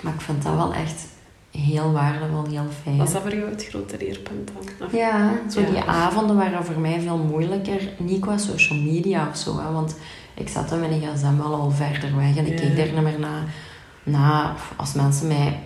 Maar 0.01 0.13
ik 0.13 0.22
vind 0.22 0.44
dat 0.44 0.53
wel 0.56 0.74
echt 0.74 1.06
heel 1.51 1.91
waardevol, 1.91 2.46
heel 2.50 2.65
fijn. 2.84 2.98
Was 2.98 3.13
dat 3.13 3.22
voor 3.22 3.36
jou 3.36 3.50
het 3.50 3.65
grote 3.65 3.96
leerpunt 4.00 4.51
dan? 4.77 4.88
Of- 4.88 4.94
Ja, 4.94 5.32
zo 5.51 5.60
Ja. 5.62 5.65
die 5.70 5.79
avonden 5.82 6.36
waren 6.36 6.65
voor 6.65 6.79
mij 6.79 7.00
veel 7.01 7.17
moeilijker. 7.17 7.89
Niet 7.98 8.22
qua 8.22 8.38
social 8.38 8.79
media 8.79 9.27
of 9.29 9.38
zo. 9.38 9.60
Hè, 9.60 9.72
want 9.72 9.96
ik 10.38 10.50
zat 10.50 10.70
dan 10.70 10.79
met 10.79 10.91
een 10.91 11.01
gsm 11.01 11.38
wel 11.38 11.53
al 11.56 11.72
verder 11.72 12.15
weg. 12.15 12.36
En 12.36 12.46
ik 12.46 12.56
keek 12.56 12.75
daar 12.77 12.86
niet 12.86 13.03
meer 13.03 13.20
naar. 13.20 13.44
Na, 14.03 14.56
als 14.75 14.94
mensen 14.94 15.27
mij 15.27 15.60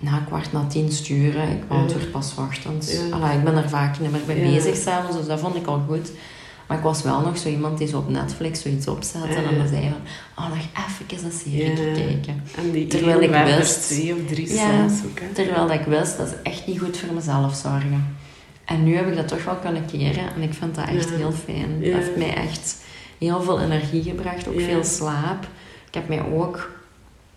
na 0.00 0.18
kwart 0.26 0.52
na 0.52 0.64
tien 0.66 0.92
sturen, 0.92 1.48
ik 1.50 1.68
beantwoord 1.68 2.10
pas 2.10 2.34
ochtends. 2.38 2.92
Ja. 2.92 3.16
Allee, 3.16 3.36
ik 3.38 3.44
ben 3.44 3.56
er 3.56 3.68
vaak 3.68 4.00
niet 4.00 4.10
meer 4.10 4.20
mee 4.26 4.54
bezig 4.54 4.76
s'avonds, 4.76 5.16
dus 5.16 5.26
dat 5.26 5.40
vond 5.40 5.54
ik 5.56 5.66
al 5.66 5.82
goed. 5.88 6.10
Maar 6.66 6.76
ik 6.76 6.82
was 6.82 7.02
wel 7.02 7.20
nog 7.20 7.38
zo 7.38 7.48
iemand 7.48 7.78
die 7.78 7.88
zo 7.88 7.98
op 7.98 8.08
Netflix 8.08 8.62
zoiets 8.62 8.86
opzette 8.88 9.28
Ja. 9.28 9.48
en 9.48 9.58
dan 9.58 9.68
zei 9.68 9.82
van, 9.82 10.44
oh, 10.44 10.48
nog 10.48 10.58
even 11.08 11.24
een 11.26 11.32
serie 11.32 11.68
Ja. 11.86 11.94
kijken. 11.94 12.42
En 12.56 12.70
die 12.70 12.86
Terwijl 12.86 13.20
ik 13.22 13.30
wist- 13.56 13.82
twee 13.88 14.14
of 14.14 14.18
drie 14.26 14.50
ook. 14.52 15.18
Hè. 15.20 15.26
Terwijl 15.32 15.66
dat 15.66 15.76
ik 15.80 15.86
wist, 15.86 16.16
dat 16.18 16.26
is 16.26 16.32
echt 16.42 16.66
niet 16.66 16.78
goed 16.80 16.96
voor 16.96 17.14
mezelf 17.14 17.54
zorgen. 17.54 18.16
En 18.64 18.84
nu 18.84 18.96
heb 18.96 19.08
ik 19.08 19.16
dat 19.16 19.28
toch 19.28 19.44
wel 19.44 19.54
kunnen 19.54 19.84
keren 19.86 20.34
en 20.34 20.42
ik 20.42 20.54
vind 20.54 20.74
dat 20.74 20.88
echt 20.88 21.10
heel 21.10 21.32
fijn. 21.32 21.80
Dat 21.82 21.92
heeft 21.92 22.16
mij 22.16 22.34
echt 22.34 22.76
heel 23.18 23.42
veel 23.42 23.60
energie 23.60 24.02
gebracht, 24.02 24.48
ook 24.48 24.60
Ja. 24.60 24.66
veel 24.66 24.84
slaap. 24.84 25.46
Ik 25.88 25.94
heb 25.94 26.08
mij 26.08 26.22
ook 26.32 26.70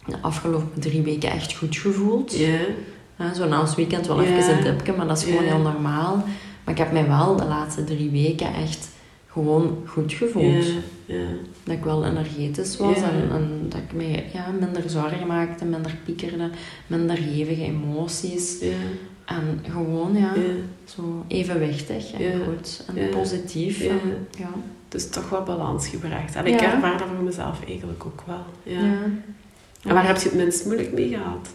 de 0.06 0.18
afgelopen 0.22 0.82
drie 0.82 1.02
weken 1.02 1.32
echt 1.32 1.56
goed 1.56 1.78
gevoeld. 1.78 2.38
Ja. 2.38 3.34
Zo 3.34 3.48
na 3.48 3.60
ons 3.60 3.76
weekend 3.76 4.08
wel 4.08 4.22
even 4.22 4.58
een 4.58 4.64
dipje, 4.64 4.94
maar 4.94 5.08
dat 5.08 5.18
is 5.18 5.24
gewoon 5.24 5.44
heel 5.44 5.58
normaal. 5.58 6.16
Maar 6.64 6.74
ik 6.74 6.78
heb 6.78 6.92
mij 6.92 7.08
wel 7.08 7.36
de 7.36 7.46
laatste 7.46 7.84
drie 7.84 8.10
weken 8.10 8.54
echt 8.54 8.90
gewoon 9.28 9.78
goed 9.86 10.14
gevoeld. 10.14 10.66
Ja. 10.66 11.16
Ja. 11.16 11.26
Dat 11.64 11.76
ik 11.76 11.84
wel 11.84 12.06
energetisch 12.06 12.78
was 12.78 12.96
en, 12.98 13.30
en 13.32 13.66
dat 13.70 13.80
ik 13.80 13.94
mij 13.94 14.26
ja, 14.34 14.50
minder 14.60 14.84
zorgen 14.90 15.28
maakte, 15.28 15.66
minder 15.66 15.96
piekerde, 16.06 16.50
minder 16.88 17.18
hevige 17.18 17.64
emoties. 17.64 18.60
Ja. 18.60 18.68
En 19.26 19.60
gewoon, 19.72 20.16
ja, 20.18 20.34
zo 20.86 21.24
evenwichtig 21.28 22.12
en 22.12 22.42
goed 22.46 22.84
en 22.96 23.10
positief. 23.10 23.82
En, 23.82 24.00
ja. 24.38 24.50
Dus 24.90 25.10
toch 25.10 25.30
wel 25.30 25.44
balans 25.44 25.88
gebracht. 25.88 26.36
En 26.36 26.46
ik 26.46 26.60
Ja. 26.60 26.74
ervaar 26.74 26.98
dat 26.98 27.08
voor 27.16 27.24
mezelf 27.24 27.66
eigenlijk 27.68 28.06
ook 28.06 28.24
wel. 28.26 28.46
Ja. 28.64 28.80
Ja. 28.80 28.98
En 29.84 29.94
waar 29.94 30.08
heb 30.08 30.18
je 30.18 30.30
het 30.30 30.38
minst 30.38 30.66
moeilijk 30.66 30.94
mee 30.94 31.10
gehad? 31.10 31.50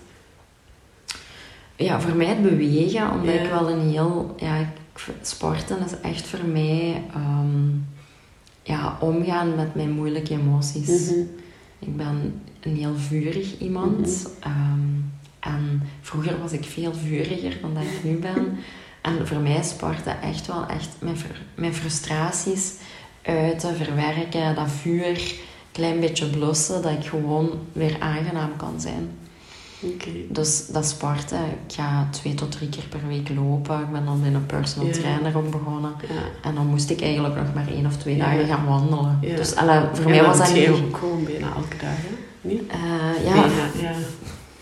Ja, 1.76 2.00
voor 2.00 2.14
mij 2.16 2.26
het 2.26 2.42
bewegen, 2.42 3.10
omdat 3.10 3.34
Ja. 3.34 3.40
ik 3.40 3.50
wel 3.50 3.70
een 3.70 3.88
heel... 3.90 4.34
Ja, 4.38 4.56
ik, 4.56 4.66
sporten 5.22 5.78
is 5.84 6.00
echt 6.10 6.26
voor 6.26 6.44
mij 6.44 7.02
ehm, 7.14 7.68
ja, 8.62 8.96
omgaan 9.00 9.54
met 9.54 9.74
mijn 9.74 9.90
moeilijke 9.90 10.32
emoties. 10.34 11.10
Mhm. 11.10 11.20
Ik 11.78 11.96
ben 11.96 12.40
een 12.60 12.76
heel 12.76 12.96
vurig 12.96 13.58
iemand. 13.58 13.98
Mhm. 13.98 14.50
ehm, 14.52 14.80
en 15.40 15.82
vroeger 16.00 16.38
was 16.40 16.52
ik 16.52 16.64
veel 16.64 16.94
vuriger 16.94 17.58
dan 17.60 17.74
dat 17.74 17.82
ik 17.82 18.04
nu 18.04 18.16
ben. 18.16 18.56
En 19.00 19.26
voor 19.26 19.40
mij 19.40 19.62
sporten 19.62 20.20
echt 20.22 20.46
wel 20.46 20.66
echt 20.66 20.88
mijn, 20.98 21.16
mijn 21.54 21.74
frustraties 21.74 22.72
uiten, 23.24 23.76
verwerken, 23.76 24.54
dat 24.54 24.70
vuur, 24.80 25.34
klein 25.72 26.00
beetje 26.00 26.26
blussen, 26.26 26.82
dat 26.82 26.92
ik 26.92 27.04
gewoon 27.04 27.50
weer 27.72 27.96
aangenaam 28.00 28.56
kan 28.56 28.74
zijn. 28.80 29.10
Oké. 29.80 30.08
Dus 30.28 30.66
dat 30.66 30.86
sporten, 30.86 31.38
ik 31.68 31.74
ga 31.74 32.08
twee 32.10 32.34
tot 32.34 32.52
drie 32.52 32.68
keer 32.68 32.84
per 32.88 33.00
week 33.08 33.28
lopen. 33.36 33.80
Ik 33.80 33.92
ben 33.92 34.04
dan 34.04 34.20
bij 34.20 34.32
een 34.34 34.46
personal 34.46 34.90
trainer 34.92 35.36
ook 35.36 35.50
begonnen. 35.50 35.92
Ja. 36.08 36.48
En 36.48 36.54
dan 36.54 36.66
moest 36.66 36.90
ik 36.90 37.00
eigenlijk 37.02 37.34
nog 37.34 37.54
maar 37.54 37.68
één 37.68 37.86
of 37.86 37.96
twee 37.96 38.16
Ja. 38.16 38.24
dagen 38.24 38.46
gaan 38.46 38.66
wandelen. 38.66 39.18
Ja. 39.20 39.36
Dus 39.36 39.56
alle, 39.56 39.88
voor 39.92 40.10
mij 40.10 40.24
was 40.24 40.38
dat 40.38 40.54
niet... 40.54 40.68
ook 40.68 40.96
gewoon 40.96 41.24
bijna 41.24 41.46
elke 41.46 41.76
dag, 41.76 41.96
hè? 41.96 42.14
Niet? 42.40 42.62
Eh, 42.70 43.24
ja, 43.24 43.32
Bijna, 43.34 43.70
ja. 43.80 43.92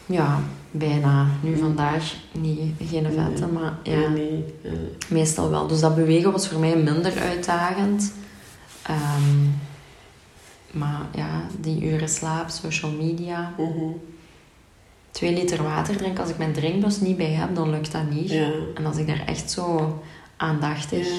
ja, 0.06 0.40
bijna. 0.70 1.26
Nu 1.40 1.56
vandaag 1.56 2.14
niet, 2.32 2.74
geen 2.90 3.02
Nee. 3.02 3.12
vetten, 3.12 3.52
maar 3.52 3.72
ja, 3.82 3.92
Ja, 4.00 4.08
nee. 4.08 4.44
Ja. 4.62 4.70
meestal 5.08 5.50
wel. 5.50 5.66
Dus 5.66 5.80
dat 5.80 5.94
bewegen 5.94 6.32
was 6.32 6.48
voor 6.48 6.60
mij 6.60 6.76
minder 6.76 7.12
uitdagend. 7.20 8.12
Ehm, 8.86 9.44
maar 10.70 11.00
ja, 11.14 11.46
die 11.60 11.82
uren 11.84 12.08
slaap, 12.08 12.48
social 12.48 12.90
media. 12.90 13.54
Mhm. 13.58 13.84
Twee 15.10 15.32
liter 15.32 15.62
water 15.62 15.96
drinken. 15.96 16.20
Als 16.22 16.30
ik 16.30 16.38
mijn 16.38 16.52
drinkbus 16.52 17.00
niet 17.00 17.16
bij 17.16 17.30
heb, 17.30 17.54
dan 17.54 17.70
lukt 17.70 17.92
dat 17.92 18.10
niet. 18.10 18.30
Ja. 18.30 18.50
En 18.74 18.86
als 18.86 18.96
ik 18.96 19.06
daar 19.06 19.22
echt 19.26 19.50
zo 19.50 19.98
aandachtig, 20.36 21.08
Ja. 21.08 21.14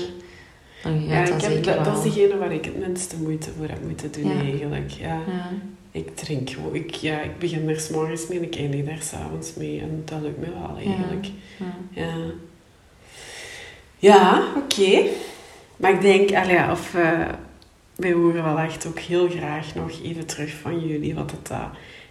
dan 0.83 1.03
Ja, 1.07 1.25
dat 1.25 1.35
ik 1.35 1.41
heb, 1.41 1.63
dat, 1.63 1.75
wel. 1.75 1.83
dat 1.83 1.97
is 2.05 2.13
degene 2.13 2.37
waar 2.37 2.51
ik 2.53 2.65
het 2.65 2.77
minste 2.87 3.17
moeite 3.17 3.49
voor 3.57 3.67
heb 3.67 3.83
moeten 3.87 4.11
doen 4.11 4.27
Ja. 4.35 4.41
eigenlijk. 4.41 4.91
Ja. 4.91 5.13
Ja. 5.27 5.49
Ik 5.91 6.15
drink 6.15 6.49
gewoon. 6.49 6.75
Ik, 6.75 6.93
ja, 6.93 7.19
ik 7.19 7.39
begin 7.39 7.69
er 7.69 7.79
's 7.79 7.89
morgens 7.89 8.27
mee 8.27 8.37
en 8.37 8.43
ik 8.43 8.55
eindig 8.55 8.85
daar 8.85 9.01
s'avonds 9.01 9.53
mee. 9.53 9.79
En 9.81 10.01
dat 10.05 10.21
lukt 10.21 10.37
me 10.39 10.47
wel 10.59 10.77
eigenlijk. 10.77 11.27
Ja. 11.57 11.65
Ja, 12.03 12.13
ja 13.99 14.43
oké. 14.57 15.01
Maar 15.77 15.91
ik 15.93 16.01
denk, 16.01 16.33
allee, 16.35 16.71
of, 16.71 16.95
eh, 16.95 17.19
wij 17.95 18.11
horen 18.11 18.43
wel 18.43 18.57
echt 18.59 18.85
ook 18.87 18.99
heel 18.99 19.29
graag 19.29 19.75
nog 19.75 19.91
even 20.03 20.25
terug 20.25 20.53
van 20.61 20.87
jullie 20.87 21.15
wat 21.15 21.31
het 21.31 21.49
uh, 21.51 21.63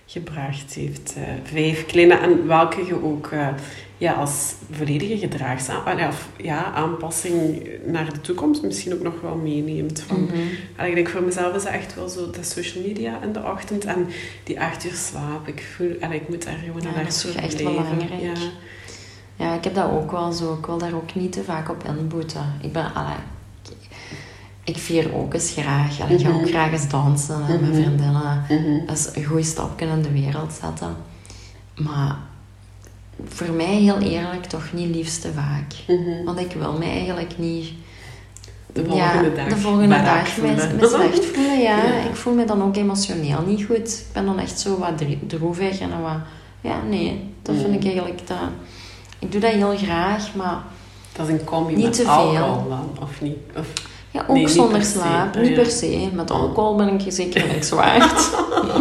gebracht 0.07 0.75
heeft. 0.75 1.15
eh, 1.17 1.23
vijf 1.45 1.87
kleine 1.87 2.15
en 2.15 2.47
welke 2.47 2.85
je 2.87 3.03
ook 3.05 3.27
eh, 3.27 3.49
ja, 3.99 4.13
als 4.13 4.55
volledige 4.71 5.19
gedragsaanpassing, 5.19 6.09
of 6.09 6.29
ja, 6.37 6.73
aanpassing 6.73 7.69
naar 7.87 8.13
de 8.13 8.21
toekomst 8.21 8.63
misschien 8.63 8.93
ook 8.95 9.03
nog 9.03 9.21
wel 9.21 9.37
meeneemt. 9.37 10.01
Van, 10.01 10.21
Mhm. 10.25 10.85
Ik 10.87 10.95
denk 10.95 11.09
voor 11.09 11.23
mezelf 11.23 11.55
is 11.55 11.63
dat 11.63 11.73
echt 11.73 11.95
wel 11.95 12.09
zo 12.09 12.31
de 12.31 12.43
social 12.43 12.85
media 12.87 13.23
in 13.23 13.33
de 13.33 13.43
ochtend 13.43 13.85
en 13.85 14.07
die 14.45 14.61
acht 14.61 14.85
uur 14.85 14.95
slaap. 14.95 15.49
Ik 15.49 15.65
voel, 15.77 15.97
allee, 16.01 16.21
ik 16.21 16.29
moet 16.29 16.45
daar 16.45 16.59
gewoon 16.67 16.83
Ja, 16.83 16.89
aan 16.89 17.05
dat 17.05 17.13
is 17.13 17.25
echt 17.35 17.57
blijven. 17.57 17.65
belangrijk. 17.85 18.21
Ja. 18.21 18.33
Ja, 19.37 19.55
ik 19.55 19.65
heb 19.65 19.75
dat 19.75 19.91
ook 19.91 20.11
wel 20.11 20.33
zo. 20.33 20.55
Ik 20.55 20.67
wil 20.67 20.79
daar 20.79 20.95
ook 20.95 21.15
niet 21.15 21.33
te 21.33 21.43
vaak 21.45 21.69
op 21.71 21.85
inboeten. 21.85 22.53
Ik 22.63 22.73
ben, 22.73 22.95
allee, 22.95 23.17
ik, 24.65 24.77
vier 24.79 25.15
ook 25.15 25.35
eens 25.35 25.51
graag. 25.57 25.91
Ik 26.11 26.21
ga 26.21 26.29
ook 26.29 26.41
Mhm. 26.41 26.47
graag 26.47 26.73
eens 26.73 26.89
dansen 26.89 27.39
met 27.39 27.61
mijn 27.61 27.73
Mhm. 27.73 27.83
vriendinnen. 27.83 28.45
Mhm. 28.49 28.87
Dat 28.87 28.97
is 28.99 29.09
een 29.15 29.25
goede 29.25 29.43
stapje 29.43 29.87
in 29.87 30.03
de 30.03 30.13
wereld 30.13 30.53
zetten. 30.63 30.97
Maar 31.77 32.17
voor 33.29 33.51
mij, 33.51 33.75
heel 33.75 33.99
eerlijk, 33.99 34.45
toch 34.45 34.73
niet 34.73 34.95
liefst 34.95 35.21
te 35.21 35.33
vaak. 35.33 35.97
Want 36.25 36.39
ik 36.41 36.53
wil 36.53 36.73
mij 36.79 36.91
eigenlijk 36.91 37.39
niet... 37.39 37.73
De 38.73 38.85
volgende 38.85 39.29
ja, 39.31 39.35
dag. 39.37 39.49
de 39.49 39.57
volgende 39.57 39.89
dag 40.03 40.37
mij 40.41 40.57
slecht 40.89 41.25
voelen, 41.35 41.61
ja. 41.61 41.77
Ja. 41.77 41.93
Ik 42.09 42.15
voel 42.15 42.35
me 42.35 42.45
dan 42.45 42.63
ook 42.63 42.77
emotioneel 42.77 43.43
niet 43.47 43.65
goed. 43.65 43.89
Ik 43.89 44.13
ben 44.13 44.25
dan 44.25 44.39
echt 44.39 44.61
zo 44.61 44.79
wat 44.79 45.03
droevig 45.27 45.81
en 45.81 46.03
wat... 46.03 46.17
Ja, 46.61 46.75
nee, 46.89 47.31
dat 47.43 47.55
vind 47.57 47.75
ik 47.75 47.85
eigenlijk... 47.85 48.27
Dat, 48.29 48.39
ik 49.19 49.33
doe 49.33 49.41
dat 49.41 49.53
heel 49.53 49.77
graag, 49.77 50.35
maar 50.35 50.63
Dat 51.13 51.29
is 51.29 51.33
een 51.33 51.45
combi 51.45 51.75
Niet 51.75 51.85
met 51.85 51.93
te 51.95 52.03
veel. 52.03 52.67
dan, 52.69 52.91
of 53.01 53.21
niet? 53.21 53.37
Of, 53.57 53.67
ja, 54.13 54.25
ook 54.27 54.37
Nee, 54.37 54.49
zonder 54.49 54.85
slaap. 54.85 55.37
Niet 55.37 55.55
per 55.55 55.67
se. 55.67 56.09
Met 56.13 56.31
alcohol 56.31 56.77
ben 56.77 56.89
ik 57.01 57.13
zeker 57.13 57.47
niks 57.47 57.71
waard. 57.81 58.31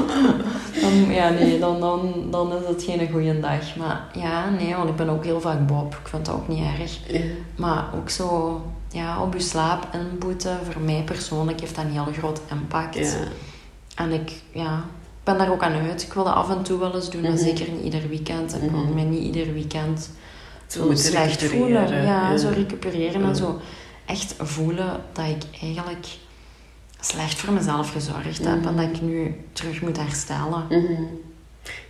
dan, 0.81 1.11
ja, 1.13 1.29
nee, 1.29 1.59
dan, 1.59 1.79
dan, 1.79 2.13
dan 2.29 2.53
is 2.53 2.67
het 2.67 2.83
geen 2.83 3.09
goede 3.11 3.39
dag. 3.39 3.75
Maar 3.75 4.07
ja, 4.13 4.49
nee, 4.49 4.75
want 4.75 4.89
ik 4.89 4.95
ben 4.95 5.09
ook 5.09 5.23
heel 5.25 5.41
vaak 5.41 5.67
bob. 5.67 5.93
Ik 6.01 6.07
vind 6.07 6.25
dat 6.25 6.35
ook 6.35 6.47
niet 6.47 6.63
erg. 6.79 6.97
ja. 7.07 7.19
Maar 7.55 7.85
ook 7.95 8.09
zo, 8.09 8.61
ja, 8.91 9.21
op 9.21 9.33
je 9.33 9.39
slaap 9.39 9.87
inboeten, 9.93 10.57
voor 10.71 10.81
mij 10.81 11.01
persoonlijk 11.05 11.59
heeft 11.59 11.75
dat 11.75 11.85
een 11.85 11.91
heel 11.91 12.07
groot 12.17 12.41
impact. 12.51 12.95
Ja. 12.95 13.05
En 13.95 14.11
ik, 14.11 14.31
ja, 14.53 14.75
ik 15.03 15.23
ben 15.23 15.37
daar 15.37 15.51
ook 15.51 15.63
aan 15.63 15.73
uit. 15.89 16.01
Ik 16.03 16.13
wil 16.13 16.23
dat 16.23 16.33
af 16.33 16.49
en 16.49 16.61
toe 16.63 16.79
wel 16.79 16.95
eens 16.95 17.09
doen, 17.09 17.21
maar 17.21 17.31
Mhm. 17.31 17.39
zeker 17.39 17.65
niet 17.71 17.83
ieder 17.83 18.09
weekend. 18.09 18.55
Ik 18.55 18.71
wil 18.71 18.79
Mhm. 18.79 18.93
mij 18.93 19.03
niet 19.03 19.23
ieder 19.23 19.53
weekend 19.53 20.09
zo 20.67 20.89
slecht 20.93 21.43
voelen. 21.43 21.87
Ja, 22.03 22.29
ja. 22.31 22.37
zo 22.37 22.49
recupereren 22.55 23.23
en 23.23 23.35
zo 23.35 23.59
echt 24.05 24.35
voelen 24.39 25.01
dat 25.13 25.25
ik 25.25 25.61
eigenlijk 25.61 26.07
slecht 26.99 27.39
voor 27.39 27.53
mezelf 27.53 27.91
gezorgd 27.91 28.45
heb 28.45 28.65
en 28.65 28.75
dat 28.75 28.85
ik 28.95 29.01
nu 29.01 29.35
terug 29.53 29.81
moet 29.81 29.97
herstellen. 29.97 30.65
Mhm. 30.69 31.03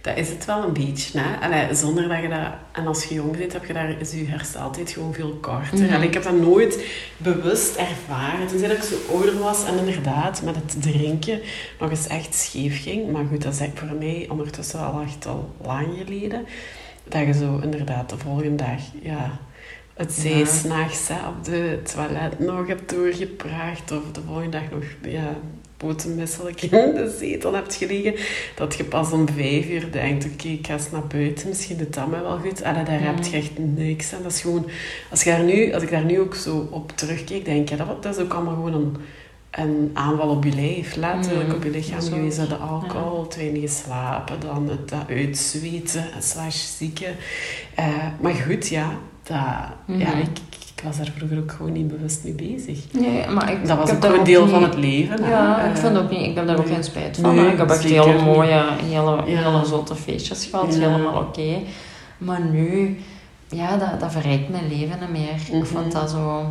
Dat 0.01 0.17
is 0.17 0.29
het 0.29 0.45
wel 0.45 0.63
een 0.63 0.73
beetje, 0.73 1.19
hè? 1.19 1.45
Allee, 1.45 1.75
zonder 1.75 2.07
dat 2.07 2.21
je 2.21 2.27
dat... 2.29 2.53
En 2.71 2.87
als 2.87 3.03
je 3.03 3.15
jong 3.15 3.37
bent, 3.37 3.53
heb 3.53 3.65
je 3.65 3.73
daar, 3.73 3.99
is 3.99 4.11
je 4.11 4.25
hersteltijd 4.25 4.91
gewoon 4.91 5.13
veel 5.13 5.37
korter. 5.41 5.83
Mhm. 5.83 5.93
Allee, 5.93 6.07
ik 6.07 6.13
heb 6.13 6.23
dat 6.23 6.39
nooit 6.39 6.85
bewust 7.17 7.75
ervaren. 7.75 8.47
Toen 8.47 8.61
dat 8.61 8.71
ik 8.71 8.81
zo 8.81 8.95
ouder 9.13 9.39
was 9.39 9.65
en 9.65 9.77
inderdaad 9.77 10.41
met 10.41 10.55
het 10.55 10.81
drinken 10.81 11.39
nog 11.79 11.89
eens 11.89 12.07
echt 12.07 12.35
scheef 12.35 12.83
ging. 12.83 13.11
Maar 13.11 13.25
goed, 13.25 13.41
dat 13.41 13.53
is 13.53 13.59
echt 13.59 13.79
voor 13.79 13.97
mij 13.99 14.27
ondertussen 14.29 14.79
al 14.79 15.01
echt 15.01 15.25
al 15.25 15.55
lang 15.61 15.87
geleden. 16.05 16.45
Dat 17.03 17.25
je 17.25 17.33
zo 17.33 17.59
inderdaad 17.63 18.09
de 18.09 18.17
volgende 18.17 18.55
dag, 18.55 18.79
ja... 19.01 19.39
Het 20.01 20.11
zij 20.13 20.37
Ja. 20.37 20.45
s'nachts 20.45 21.09
op 21.09 21.45
de 21.45 21.79
toilet 21.93 22.39
nog 22.39 22.67
hebt 22.67 22.89
doorgepraat. 22.89 23.91
Of 23.91 24.11
de 24.11 24.21
volgende 24.25 24.49
dag 24.49 24.61
nog, 24.71 24.83
ja, 25.13 25.35
in 26.79 26.95
de 26.95 27.15
zetel 27.19 27.53
hebt 27.53 27.75
gelegen. 27.75 28.13
Dat 28.55 28.75
je 28.75 28.83
pas 28.83 29.11
om 29.11 29.27
vijf 29.29 29.69
uur 29.69 29.91
denkt, 29.91 30.25
oké, 30.25 30.47
ik 30.47 30.67
ga 30.67 30.73
eens 30.73 30.91
naar 30.91 31.07
buiten. 31.07 31.47
Misschien 31.47 31.77
doet 31.77 31.93
dat 31.93 32.07
mij 32.07 32.21
wel 32.21 32.37
goed. 32.37 32.61
En 32.61 32.73
daar 32.73 33.01
heb 33.01 33.23
je 33.23 33.37
echt 33.37 33.51
niks 33.57 34.13
aan. 34.13 34.23
Dat 34.23 34.31
is 34.31 34.41
gewoon... 34.41 34.65
Als, 35.11 35.23
je 35.23 35.29
daar 35.29 35.43
nu, 35.43 35.73
als 35.73 35.83
ik 35.83 35.89
daar 35.91 36.05
nu 36.05 36.19
ook 36.19 36.35
zo 36.35 36.67
op 36.71 36.91
terugkijk, 36.95 37.45
denk 37.45 37.69
ik, 37.69 37.77
dat, 37.77 38.03
dat 38.03 38.15
is 38.17 38.23
ook 38.23 38.33
allemaal 38.33 38.53
gewoon 38.55 38.73
een, 38.73 38.95
een 39.51 39.91
aanval 39.93 40.29
op 40.29 40.43
je 40.43 40.55
lijf. 40.55 40.95
Letterlijk 40.95 41.47
Mm, 41.47 41.55
op 41.55 41.63
je 41.63 41.69
lichaam 41.69 41.99
dat 41.99 42.09
geweest. 42.09 42.49
De 42.49 42.55
alcohol, 42.55 43.27
te 43.27 43.37
weinig 43.37 43.69
slapen, 43.69 44.39
dan 44.39 44.69
het 44.69 44.89
dat 44.89 45.03
uitzweten, 45.09 46.05
slash 46.19 46.77
zieken. 46.77 47.15
Eh, 47.75 48.07
maar 48.21 48.33
goed, 48.33 48.67
ja. 48.67 48.99
Dat, 49.31 49.97
ja 49.97 50.09
Mhm. 50.09 50.17
ik, 50.17 50.27
ik 50.75 50.83
was 50.87 50.97
daar 50.97 51.11
vroeger 51.17 51.37
ook 51.37 51.51
gewoon 51.51 51.71
niet 51.71 51.87
bewust 51.87 52.23
mee 52.23 52.33
bezig. 52.33 52.79
Nee, 52.91 53.27
maar 53.27 53.51
ik, 53.51 53.67
Dat 53.67 53.77
was 53.77 53.89
ik 53.89 53.95
ook 53.95 54.01
daar 54.01 54.23
deel 54.23 54.47
van 54.47 54.63
het 54.63 54.75
leven. 54.75 55.23
Ja, 55.27 55.61
ik 55.61 55.75
Eh, 55.75 55.81
vind 55.83 55.97
ook 55.97 56.09
niet, 56.09 56.27
ik 56.27 56.35
heb 56.35 56.47
daar 56.47 56.57
ook 56.57 56.67
geen 56.67 56.83
spijt 56.83 57.17
van. 57.21 57.35
Nee, 57.35 57.51
ik 57.51 57.57
heb 57.57 57.69
echt 57.69 57.83
hele 57.83 58.21
mooie, 58.21 58.63
hele, 58.83 59.23
hele 59.25 59.65
zotte 59.65 59.95
feestjes 59.95 60.45
gehad, 60.45 60.75
helemaal 60.75 61.21
oké. 61.21 61.57
Maar 62.17 62.41
nu, 62.41 62.99
ja, 63.49 63.77
dat, 63.77 63.99
dat 63.99 64.11
verrijkt 64.11 64.49
mijn 64.49 64.67
leven 64.67 64.97
niet 64.99 65.09
meer. 65.09 65.35
Mhm. 65.49 65.57
Ik 65.57 65.65
vond 65.65 65.91
dat 65.91 66.09
zo... 66.09 66.45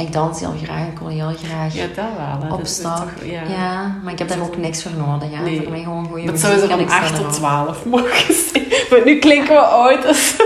Ik 0.00 0.12
dans 0.12 0.40
heel 0.40 0.54
graag, 0.62 0.86
ik 0.86 0.98
wil 0.98 1.08
heel 1.08 1.32
graag 1.44 1.74
Ja, 1.74 1.86
dat 1.94 2.04
wel. 2.48 2.58
Op 2.58 2.66
stap. 2.66 3.08
Ja. 3.24 3.42
ja. 3.48 3.96
maar 4.02 4.12
ik 4.12 4.18
heb 4.18 4.28
daar 4.28 4.40
ook 4.40 4.56
niks 4.56 4.82
voor 4.82 4.92
nodig. 5.06 5.30
Ja. 5.30 5.40
Nee. 5.40 5.62
Voor 5.62 5.70
mij 5.70 5.82
gewoon 5.82 6.06
goede 6.06 6.26
Dat 6.26 6.40
zou 6.40 6.52
ze 6.58 6.60
van 6.60 6.70
en 6.70 6.80
ik 6.80 6.88
sta 6.88 6.98
8 6.98 7.10
tot 7.14 7.20
erop. 7.20 7.32
12 7.32 7.84
mogen 7.84 8.34
zijn. 8.34 8.64
Maar 8.90 9.00
nu 9.04 9.18
klinken 9.18 9.54
we 9.54 9.60
oud. 9.60 10.02
Dus 10.02 10.36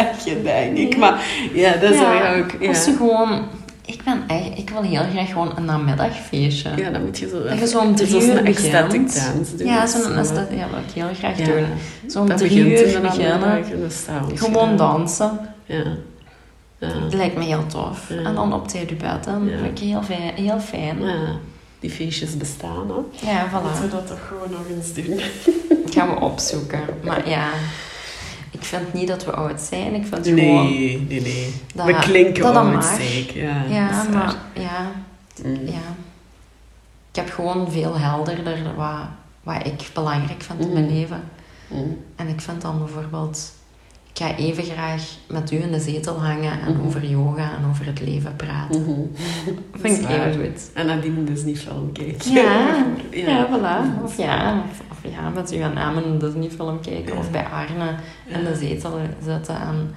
zeg 0.00 0.24
je, 0.24 0.42
denk 0.42 0.76
ik. 0.76 0.96
Maar 0.96 1.24
ja, 1.54 1.72
dat 1.76 1.94
zou 1.94 2.14
je 2.14 2.42
ook... 2.44 2.68
Als 2.68 2.84
je 2.84 2.96
gewoon... 2.96 3.42
Ik, 3.86 4.02
ben 4.04 4.22
echt, 4.26 4.58
ik 4.58 4.70
wil 4.70 4.82
heel 4.82 5.02
graag 5.12 5.28
gewoon 5.28 5.52
een 5.56 5.64
namiddagfeestje. 5.64 6.70
Ja, 6.76 6.90
dan 6.90 7.04
moet 7.04 7.18
je 7.18 7.28
zo... 7.28 7.42
Dat 7.42 7.58
je 7.58 7.66
zo 7.66 7.78
om 7.80 7.94
drie 7.94 8.22
uur 8.26 8.36
een 8.38 8.46
ecstatic 8.46 9.00
dance 9.14 9.56
doen. 9.56 9.66
Ja, 9.66 9.86
zo'n 9.86 10.00
ja, 10.10 10.16
dat 10.16 10.48
wil 10.48 10.58
ik 10.86 10.92
heel 10.94 11.08
graag 11.14 11.38
Ja. 11.38 11.44
doen. 11.44 11.66
Zo 12.10 12.20
om 12.20 12.28
Dat 12.28 12.38
drie 12.38 12.58
uur 12.58 12.76
de 12.92 12.98
beginnen. 13.02 13.64
Gewoon 14.34 14.76
dansen. 14.76 15.38
Ja. 15.64 15.84
Ja. 16.78 16.88
Dat 17.02 17.14
lijkt 17.14 17.36
me 17.36 17.44
heel 17.44 17.66
tof. 17.66 18.08
Ja. 18.08 18.22
En 18.24 18.34
dan 18.34 18.52
op 18.52 18.68
tijd 18.68 18.88
je 18.88 18.94
bed. 18.94 19.24
Dat 19.24 19.34
Ja. 19.46 19.56
vind 19.62 19.78
ik 19.80 19.84
heel 19.88 20.02
fijn. 20.02 20.34
Heel 20.34 20.60
fijn. 20.60 21.02
ja. 21.02 21.16
Die 21.80 21.90
feestjes 21.90 22.36
bestaan, 22.36 22.88
hè. 22.88 23.30
Ja, 23.30 23.46
Laten 23.52 23.82
we 23.82 23.88
voilà. 23.88 23.90
dat 23.90 24.06
toch 24.06 24.26
gewoon 24.28 24.50
nog 24.50 24.76
eens 24.76 24.92
doen. 24.94 25.20
Dat 25.84 25.94
gaan 25.94 26.08
we 26.08 26.20
opzoeken. 26.20 26.80
Maar 27.04 27.28
ja, 27.28 27.46
ik 28.60 28.66
vind 28.66 28.92
niet 28.92 29.08
dat 29.08 29.24
we 29.24 29.30
oud 29.32 29.60
zijn. 29.60 29.94
Ik 29.94 30.06
vind 30.06 30.26
gewoon... 30.26 30.64
Nee, 30.68 31.06
nee, 31.08 31.20
nee. 31.20 31.54
Dat- 31.74 31.86
we 31.86 31.94
klinken 31.98 32.42
dat 32.42 32.54
oud, 32.56 32.84
zeker. 32.84 33.42
Ja, 33.42 33.62
Ja, 33.68 34.04
maar 34.12 34.34
ja, 34.54 34.92
Mm. 35.44 35.54
ja. 35.66 35.94
Ik 37.10 37.16
heb 37.16 37.30
gewoon 37.30 37.70
veel 37.72 37.98
helderder 37.98 38.74
wat, 38.76 38.98
wat 39.42 39.66
ik 39.66 39.88
belangrijk 39.94 40.42
vind 40.42 40.60
in 40.60 40.66
Mm. 40.66 40.72
mijn 40.72 40.92
leven. 40.92 41.22
Mm. 41.68 41.98
En 42.16 42.28
ik 42.28 42.40
vind 42.40 42.60
dan 42.62 42.78
bijvoorbeeld... 42.78 43.52
Ik 44.20 44.26
ga 44.26 44.34
even 44.36 44.64
graag 44.64 45.02
met 45.26 45.50
u 45.52 45.56
in 45.62 45.72
de 45.72 45.80
zetel 45.80 46.20
hangen 46.20 46.60
en 46.60 46.72
Mhm. 46.76 46.86
over 46.86 47.04
yoga 47.06 47.42
en 47.58 47.68
over 47.70 47.86
het 47.86 48.00
leven 48.00 48.36
praten. 48.36 48.80
Mhm. 48.82 49.00
Dat 49.72 49.80
vind 49.80 49.98
ik 50.00 50.08
even 50.08 50.32
goed. 50.34 50.70
En 50.74 50.86
nadien 50.86 51.24
dus 51.24 51.42
niet 51.44 51.58
film 51.58 51.92
kijken. 51.92 52.32
Ja, 52.32 52.42
ja, 53.10 53.28
ja. 53.28 53.46
voilà. 53.48 54.02
Of 54.04 54.16
ja, 54.16 54.62
of, 54.70 54.80
of 54.90 55.10
ja, 55.12 55.28
met 55.28 55.52
u 55.52 55.56
en 55.56 55.78
Amen 55.78 56.04
een 56.06 56.18
Disney-film 56.18 56.80
kijken. 56.80 57.12
Ja. 57.14 57.18
Of 57.20 57.30
bij 57.30 57.44
Arne 57.44 57.94
in 58.26 58.44
de 58.44 58.56
zetel 58.56 58.98
zitten 59.24 59.60
en 59.60 59.94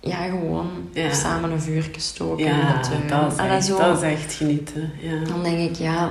ja, 0.00 0.16
gewoon 0.16 0.68
Ja. 0.92 1.12
samen 1.12 1.50
een 1.50 1.60
vuurtje 1.60 2.00
stoken 2.00 2.46
in 2.46 2.56
Ja, 2.56 2.72
de 2.82 2.88
tuin. 2.88 3.06
dat 3.22 3.32
is, 3.32 3.38
en 3.38 3.48
echt, 3.50 3.64
zo, 3.64 3.78
dat 3.78 4.02
is 4.02 4.10
echt 4.12 4.32
genieten. 4.32 4.90
Ja, 5.00 5.24
dan 5.28 5.42
denk 5.42 5.58
ik, 5.70 5.76
ja, 5.76 6.10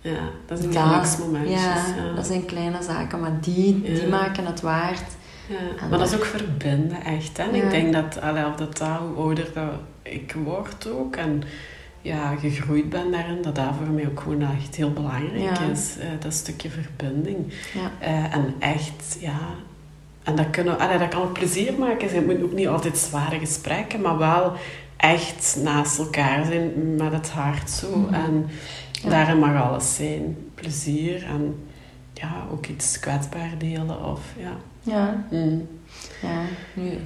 ja 0.00 0.10
dat 0.46 0.58
zijn 0.58 0.72
dat- 0.72 1.48
ja, 1.48 1.74
dat 2.16 2.26
zijn 2.26 2.44
kleine 2.44 2.82
zaken, 2.82 3.20
maar 3.20 3.36
die, 3.40 3.82
die 3.82 4.06
maken 4.08 4.46
het 4.46 4.60
waard. 4.60 5.02
Ja, 5.48 5.86
maar 5.88 5.98
dat 5.98 6.08
is 6.08 6.14
ook 6.14 6.24
verbinden, 6.24 7.02
echt. 7.04 7.36
Hè? 7.36 7.44
Ja. 7.44 7.62
Ik 7.62 7.70
denk 7.70 7.92
dat, 7.92 8.20
allee, 8.20 8.44
dat 8.56 8.78
hoe 8.78 9.16
ouder 9.24 9.48
dat 9.54 9.70
ik 10.02 10.34
word 10.44 10.88
ook 10.90 11.16
en 11.16 11.42
ja, 12.02 12.36
gegroeid 12.36 12.88
ben 12.88 13.10
daarin, 13.10 13.42
dat 13.42 13.54
dat 13.54 13.68
voor 13.78 13.86
mij 13.94 14.06
ook 14.06 14.20
gewoon 14.20 14.42
echt 14.42 14.74
heel 14.74 14.92
belangrijk 14.92 15.38
Ja. 15.58 15.60
is. 15.72 15.96
eh, 15.98 16.06
dat 16.20 16.32
stukje 16.34 16.70
verbinding. 16.70 17.52
Ja. 17.74 17.90
Eh, 18.06 18.34
en 18.34 18.54
echt, 18.58 19.16
ja... 19.20 19.38
En 20.22 20.36
dat, 20.36 20.50
kunnen, 20.50 20.78
allee, 20.78 20.98
dat 20.98 21.08
kan 21.08 21.22
ook 21.22 21.32
plezier 21.32 21.72
maken. 21.78 22.08
Het 22.14 22.26
moeten 22.26 22.44
ook 22.44 22.52
niet 22.52 22.68
altijd 22.68 22.98
zware 22.98 23.38
gesprekken, 23.38 24.00
maar 24.00 24.18
wel 24.18 24.52
echt 24.96 25.58
naast 25.62 25.98
elkaar 25.98 26.44
zijn 26.44 26.96
met 26.96 27.12
het 27.12 27.30
hart 27.30 27.70
zo. 27.70 27.96
Mhm. 27.98 28.14
En 28.14 28.46
daarin 29.08 29.38
mag 29.38 29.62
alles 29.62 29.94
zijn. 29.94 30.36
Plezier 30.54 31.24
en 31.24 31.64
ja, 32.12 32.46
ook 32.52 32.66
iets 32.66 32.98
kwetsbaar 33.00 33.50
delen 33.58 34.04
of 34.04 34.20
ja... 34.38 34.52
Ja, 34.86 35.24
Mm. 35.30 35.68
ja. 36.22 36.38
Nu, 36.74 36.98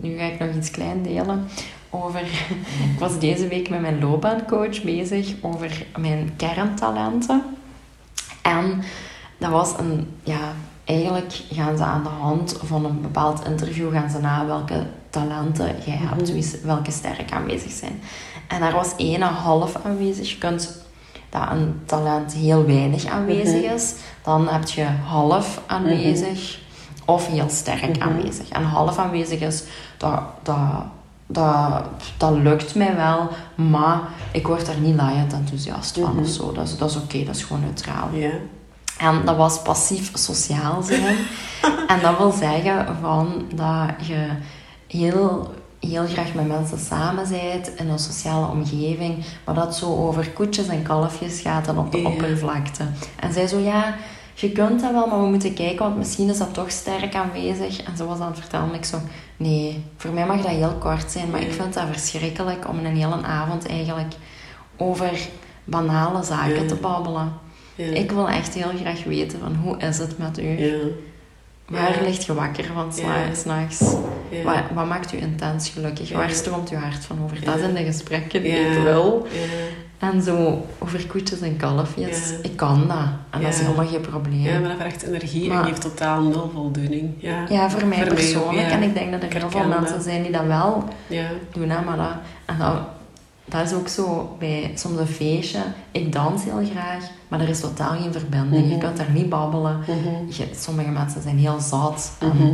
nu 0.00 0.16
ga 0.18 0.24
ik 0.24 0.38
nog 0.38 0.54
iets 0.54 0.70
klein 0.70 1.02
delen 1.02 1.48
over... 1.90 2.20
Ik 2.92 2.98
was 2.98 3.18
deze 3.18 3.48
week 3.48 3.68
met 3.68 3.80
mijn 3.80 4.00
loopbaancoach 4.00 4.82
bezig 4.82 5.34
over 5.40 5.86
mijn 5.98 6.32
kerntalenten. 6.36 7.42
En 8.42 8.82
dat 9.38 9.50
was 9.50 9.78
een... 9.78 10.08
Ja, 10.22 10.52
eigenlijk 10.84 11.32
gaan 11.52 11.76
ze 11.76 11.84
aan 11.84 12.02
de 12.02 12.08
hand 12.08 12.58
van 12.64 12.84
een 12.84 13.00
bepaald 13.00 13.46
interview 13.46 13.92
gaan 13.92 14.10
ze 14.10 14.18
na 14.18 14.46
welke 14.46 14.86
talenten 15.10 15.74
jij 15.86 15.96
hebt, 15.96 16.22
Mhm. 16.22 16.32
wie- 16.32 16.60
welke 16.64 16.90
sterk 16.90 17.32
aanwezig 17.32 17.70
zijn. 17.70 18.00
En 18.48 18.60
daar 18.60 18.72
was 18.72 18.96
één 18.96 19.22
half 19.22 19.76
aanwezig. 19.84 20.30
Je 20.30 20.38
kunt 20.38 20.84
dat 21.30 21.50
een 21.50 21.80
talent 21.86 22.32
heel 22.34 22.66
weinig 22.66 23.06
aanwezig 23.06 23.62
Mhm. 23.64 23.74
is, 23.74 23.94
dan 24.22 24.48
heb 24.48 24.68
je 24.68 24.84
half 24.84 25.60
aanwezig 25.66 26.58
of 27.06 27.26
heel 27.26 27.48
sterk 27.48 27.98
Mhm. 27.98 28.08
aanwezig. 28.08 28.48
En 28.48 28.62
half 28.62 28.98
aanwezig 28.98 29.40
is, 29.40 29.62
dat, 29.96 30.20
dat, 30.42 30.56
dat, 31.26 31.82
dat 32.16 32.32
lukt 32.32 32.74
mij 32.74 32.96
wel, 32.96 33.28
maar 33.54 34.00
ik 34.32 34.46
word 34.46 34.68
er 34.68 34.78
niet 34.78 34.94
laaiend 34.96 35.32
enthousiast 35.32 35.98
van 35.98 36.10
Mhm. 36.14 36.18
of 36.22 36.28
zo. 36.28 36.52
Dat 36.52 36.66
is, 36.68 36.76
dat 36.78 36.90
is 36.90 36.96
oké, 36.96 37.24
dat 37.24 37.36
is 37.36 37.42
gewoon 37.42 37.62
neutraal. 37.62 38.08
En 38.98 39.22
dat 39.24 39.36
was 39.36 39.62
passief 39.62 40.10
sociaal 40.14 40.82
zijn. 40.82 41.16
en 41.92 42.00
dat 42.02 42.18
wil 42.18 42.32
zeggen 42.32 42.86
van 43.00 43.44
dat 43.54 44.06
je 44.06 44.28
heel, 44.86 45.54
heel 45.80 46.06
graag 46.06 46.34
met 46.34 46.48
mensen 46.48 46.78
samen 46.78 47.28
bent 47.28 47.70
in 47.76 47.88
een 47.88 47.98
sociale 47.98 48.46
omgeving, 48.46 49.24
maar 49.44 49.54
dat 49.54 49.76
zo 49.76 49.86
over 50.06 50.30
koetjes 50.30 50.66
en 50.68 50.82
kalfjes 50.82 51.40
gaat 51.40 51.68
en 51.68 51.78
op 51.78 51.92
de 51.92 52.00
Ja. 52.00 52.08
oppervlakte. 52.08 52.84
En 53.20 53.32
zij 53.32 53.46
zo, 53.46 53.58
ja, 53.58 53.94
je 54.40 54.50
kunt 54.52 54.80
dat 54.80 54.92
wel, 54.92 55.06
maar 55.06 55.20
we 55.20 55.26
moeten 55.26 55.54
kijken, 55.54 55.78
want 55.84 55.96
misschien 55.96 56.28
is 56.28 56.38
dat 56.38 56.54
toch 56.54 56.70
sterk 56.70 57.14
aanwezig. 57.14 57.82
En 57.82 57.96
ze 57.96 58.04
was 58.06 58.18
aan 58.20 58.30
het 58.30 58.38
vertellen, 58.38 58.74
ik 58.74 58.84
zo, 58.84 58.98
nee, 59.36 59.84
voor 59.96 60.10
mij 60.10 60.26
mag 60.26 60.36
dat 60.36 60.50
heel 60.50 60.74
kort 60.78 61.10
zijn, 61.10 61.30
maar 61.30 61.40
ik 61.40 61.52
vind 61.52 61.74
dat 61.74 61.84
verschrikkelijk 61.90 62.68
om 62.68 62.78
een 62.78 62.96
hele 62.96 63.22
avond 63.22 63.66
eigenlijk 63.68 64.14
over 64.76 65.18
banale 65.64 66.22
zaken 66.22 66.62
Ja. 66.62 66.66
te 66.68 66.74
babbelen. 66.74 67.32
Ja. 67.74 67.84
Ik 67.86 68.10
wil 68.12 68.28
echt 68.28 68.54
heel 68.54 68.70
graag 68.80 69.04
weten 69.04 69.38
van 69.38 69.54
hoe 69.54 69.76
is 69.78 69.98
het 69.98 70.18
met 70.18 70.38
u? 70.38 70.48
Ja. 70.64 70.76
Waar 71.68 71.98
ligt 72.02 72.24
je 72.24 72.34
wakker 72.34 72.64
van 72.74 72.92
s'nachts? 73.32 73.94
Ja. 74.30 74.42
Wat, 74.42 74.54
wat 74.74 74.86
maakt 74.86 75.12
u 75.12 75.16
intens 75.16 75.68
gelukkig? 75.68 76.12
Waar 76.12 76.30
stroomt 76.30 76.70
uw 76.70 76.78
hart 76.78 77.04
van 77.04 77.18
over? 77.24 77.44
Dat 77.44 77.58
zijn 77.58 77.74
de 77.74 77.84
gesprekken 77.84 78.42
die 78.42 78.52
Ja. 78.52 78.70
ik 78.70 78.82
wil. 78.82 79.26
Ja. 80.00 80.12
En 80.12 80.22
zo 80.22 80.64
over 80.78 81.06
koetjes 81.06 81.40
en 81.40 81.56
kalfjes. 81.56 82.28
Ja. 82.30 82.36
Ik 82.42 82.56
kan 82.56 82.84
dat. 82.88 82.96
En 83.30 83.40
dat 83.42 83.52
is 83.52 83.58
Ja. 83.58 83.64
helemaal 83.64 83.86
geen 83.86 84.00
probleem. 84.00 84.40
ja, 84.42 84.52
Ja, 84.52 84.58
maar 84.60 84.68
dat 84.68 84.78
vraagt 84.78 85.02
energie 85.02 85.48
Maar- 85.48 85.58
en 85.62 85.64
geeft 85.68 85.80
totaal 85.80 86.22
nul 86.22 86.50
voldoening. 86.54 87.10
Ja, 87.18 87.46
voor 87.46 87.50
mij 87.50 87.68
Voor 87.70 87.88
mij 87.88 88.06
persoonlijk. 88.06 88.66
ja. 88.68 88.72
En 88.72 88.82
ik 88.82 88.94
denk 88.94 89.10
dat 89.12 89.22
er 89.22 89.36
heel 89.38 89.50
veel 89.50 89.68
mensen 89.68 90.02
zijn 90.02 90.22
die 90.22 90.32
dat 90.32 90.44
wel 90.46 90.84
ja. 91.06 91.26
doen. 91.52 91.68
Hè? 91.70 91.84
Maar 91.84 91.96
dat, 91.96 92.12
en 92.44 92.58
dat, 92.58 92.74
dat 93.44 93.66
is 93.66 93.72
ook 93.72 93.88
zo 93.88 94.36
bij 94.38 94.72
soms 94.74 94.98
een 94.98 95.06
feestje. 95.06 95.58
Ik 95.90 96.12
dans 96.12 96.44
heel 96.44 96.60
graag, 96.72 97.04
maar 97.28 97.40
er 97.40 97.48
is 97.48 97.60
totaal 97.60 97.96
geen 98.00 98.12
verbinding. 98.12 98.64
Je 98.68 98.70
Mhm. 98.76 98.78
kunt 98.84 98.96
daar 98.96 99.10
niet 99.12 99.28
babbelen. 99.28 99.78
Mhm. 99.80 100.26
Je- 100.28 100.50
sommige 100.58 100.90
mensen 100.90 101.22
zijn 101.22 101.38
heel 101.38 101.60
zat. 101.60 102.12
En 102.18 102.28
Mhm. 102.28 102.52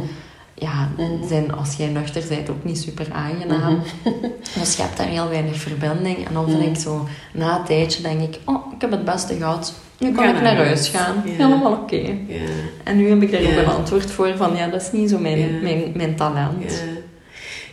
Ja, 0.55 0.89
Mhm. 0.97 1.27
zijn 1.29 1.55
als 1.55 1.75
jij 1.77 1.87
nuchter 1.89 2.23
bent 2.29 2.51
ook 2.51 2.65
niet 2.65 2.79
super 2.79 3.07
aangenaam. 3.13 3.83
Mhm. 4.05 4.13
Dus 4.61 4.77
je 4.77 4.83
hebt 4.83 4.97
daar 4.97 5.07
heel 5.07 5.29
weinig 5.29 5.57
verbinding. 5.57 6.27
En 6.27 6.33
dan 6.35 6.45
vind 6.49 6.59
Mhm. 6.61 6.69
ik 6.69 6.77
zo, 6.77 7.09
na 7.33 7.59
een 7.59 7.65
tijdje 7.65 8.03
denk 8.03 8.21
ik, 8.21 8.39
oh, 8.45 8.73
ik 8.75 8.81
heb 8.81 8.91
het 8.91 9.05
beste 9.05 9.35
gehad. 9.35 9.75
Nu 9.99 10.13
kan 10.13 10.29
ik 10.29 10.41
naar 10.41 10.57
huis. 10.57 10.89
gaan. 10.89 11.23
Ja. 11.25 11.31
Helemaal 11.33 11.73
oké. 11.73 11.97
Ja. 12.27 12.41
En 12.85 12.97
nu 12.97 13.09
heb 13.09 13.23
ik 13.23 13.31
daar 13.33 13.41
ook 13.43 13.57
een 13.67 13.73
antwoord 13.77 14.11
voor 14.11 14.37
van, 14.37 14.57
ja, 14.57 14.67
dat 14.69 14.83
is 14.83 14.93
niet 14.93 15.11
zo 15.11 15.19
mijn, 15.19 15.63
mijn, 15.63 15.93
mijn 15.95 16.17
talent. 16.17 16.83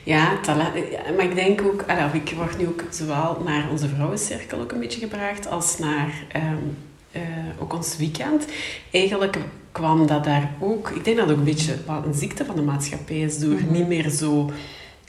Ja, 0.03 0.37
talent, 0.41 0.73
maar 1.15 1.25
ik 1.25 1.35
denk 1.35 1.61
ook, 1.61 1.85
of 2.05 2.13
ik 2.13 2.33
word 2.37 2.57
nu 2.57 2.67
ook 2.67 2.83
zowel 2.89 3.41
naar 3.45 3.67
onze 3.71 3.87
vrouwencirkel 3.87 4.59
ook 4.59 4.71
een 4.71 4.79
beetje 4.79 4.99
gebracht, 4.99 5.49
als 5.49 5.77
naar 5.77 6.13
ehm, 6.31 6.43
eh, 7.11 7.21
ook 7.59 7.73
ons 7.73 7.97
weekend. 7.97 8.45
Eigenlijk 8.91 9.37
kwam 9.71 10.07
dat 10.07 10.23
daar 10.23 10.51
ook, 10.59 10.89
ik 10.89 11.03
denk 11.03 11.17
dat 11.17 11.25
het 11.27 11.33
ook 11.35 11.45
een 11.45 11.53
beetje 11.53 11.75
wat 11.85 12.05
een 12.05 12.13
ziekte 12.13 12.45
van 12.45 12.55
de 12.55 12.61
maatschappij 12.61 13.19
is, 13.19 13.39
door 13.39 13.53
Mhm. 13.53 13.71
niet 13.71 13.87
meer 13.87 14.09
zo 14.09 14.49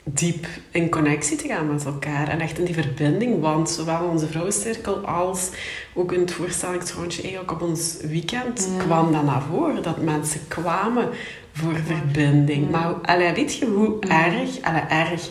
diep 0.03 0.45
in 0.71 0.89
connectie 0.89 1.37
te 1.37 1.47
gaan 1.47 1.71
met 1.73 1.85
elkaar 1.85 2.27
en 2.27 2.39
echt 2.39 2.57
in 2.59 2.65
die 2.65 2.73
verbinding, 2.73 3.39
want 3.41 3.69
zowel 3.69 4.03
onze 4.03 4.27
vrouwencirkel 4.27 4.97
als 4.97 5.49
ook 5.93 6.11
in 6.11 6.19
het 6.19 6.31
voorstellingsrondje 6.31 7.21
eigenlijk 7.21 7.51
op 7.51 7.61
ons 7.61 7.97
weekend 8.07 8.69
Ja. 8.77 8.83
kwam 8.83 9.11
dat 9.11 9.23
naar 9.23 9.41
voren, 9.41 9.83
dat 9.83 10.01
mensen 10.01 10.39
kwamen 10.47 11.09
voor 11.53 11.75
verbinding. 11.85 12.63
Ja. 12.63 12.69
Maar 12.71 12.93
allee, 12.93 13.33
weet 13.33 13.55
je 13.55 13.65
hoe 13.65 13.99
erg, 13.99 14.61
allee, 14.61 14.81
erg, 14.81 15.29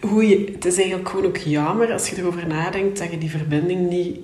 hoe 0.00 0.28
je, 0.28 0.50
het 0.54 0.64
is 0.64 0.76
eigenlijk 0.76 1.08
gewoon 1.08 1.26
ook 1.26 1.36
jammer 1.36 1.92
als 1.92 2.08
je 2.08 2.16
erover 2.18 2.46
nadenkt 2.46 2.98
dat 2.98 3.10
je 3.10 3.18
die 3.18 3.30
verbinding 3.30 3.88
niet, 3.88 4.18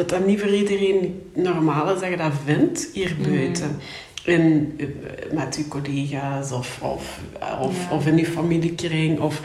dat 0.00 0.08
dat 0.08 0.26
niet 0.26 0.40
voor 0.40 0.54
iedereen 0.54 1.22
normaal 1.34 1.94
is 1.94 2.00
dat 2.00 2.10
je 2.10 2.16
dat 2.16 2.32
vindt 2.44 2.88
hier 2.92 3.16
Mhm. 3.18 3.30
buiten. 3.30 3.76
In, 4.24 4.74
eh, 4.78 4.86
met 5.32 5.56
je 5.56 5.68
collega's 5.68 6.52
of, 6.52 6.78
of, 6.82 7.20
of, 7.60 7.76
Ja. 7.88 7.96
of 7.96 8.06
in 8.06 8.16
je 8.16 8.26
familiekring 8.26 9.20
of 9.20 9.40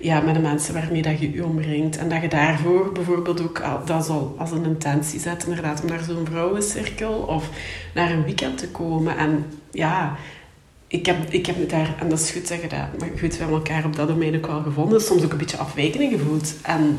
ja, 0.00 0.20
met 0.20 0.34
de 0.34 0.40
mensen 0.40 0.74
waarmee 0.74 1.02
dat 1.02 1.20
je 1.20 1.32
je 1.32 1.44
omringt. 1.44 1.96
En 1.98 2.08
dat 2.08 2.22
je 2.22 2.28
daarvoor 2.28 2.92
bijvoorbeeld 2.92 3.40
ook 3.42 3.62
dat 3.84 4.04
zal 4.04 4.34
als 4.38 4.50
een 4.50 4.64
intentie 4.64 5.20
zet, 5.20 5.44
inderdaad, 5.46 5.82
om 5.82 5.88
naar 5.88 6.02
zo'n 6.02 6.26
vrouwencirkel 6.30 7.12
of 7.12 7.48
naar 7.94 8.10
een 8.10 8.24
weekend 8.24 8.58
te 8.58 8.68
komen. 8.68 9.16
En 9.16 9.44
ja, 9.70 10.16
ik 10.86 11.06
heb, 11.06 11.16
ik 11.28 11.46
heb 11.46 11.68
daar, 11.70 11.94
en 12.00 12.08
dat 12.08 12.18
is 12.20 12.30
goed 12.30 12.46
zeggen, 12.46 12.68
dat, 12.68 12.98
maar 12.98 13.08
goed, 13.18 13.32
we 13.32 13.38
hebben 13.38 13.56
elkaar 13.56 13.84
op 13.84 13.96
dat 13.96 14.08
domein 14.08 14.36
ook 14.36 14.46
wel 14.46 14.62
gevonden, 14.62 15.00
soms 15.00 15.24
ook 15.24 15.32
een 15.32 15.38
beetje 15.38 15.56
afwijkingen 15.56 16.10
gevoeld. 16.18 16.54
En 16.62 16.98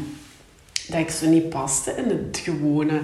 dat 0.90 1.00
ik 1.00 1.10
zo 1.10 1.30
niet 1.30 1.50
paste 1.50 1.92
in 1.92 2.10
het 2.10 2.38
gewone. 2.44 3.00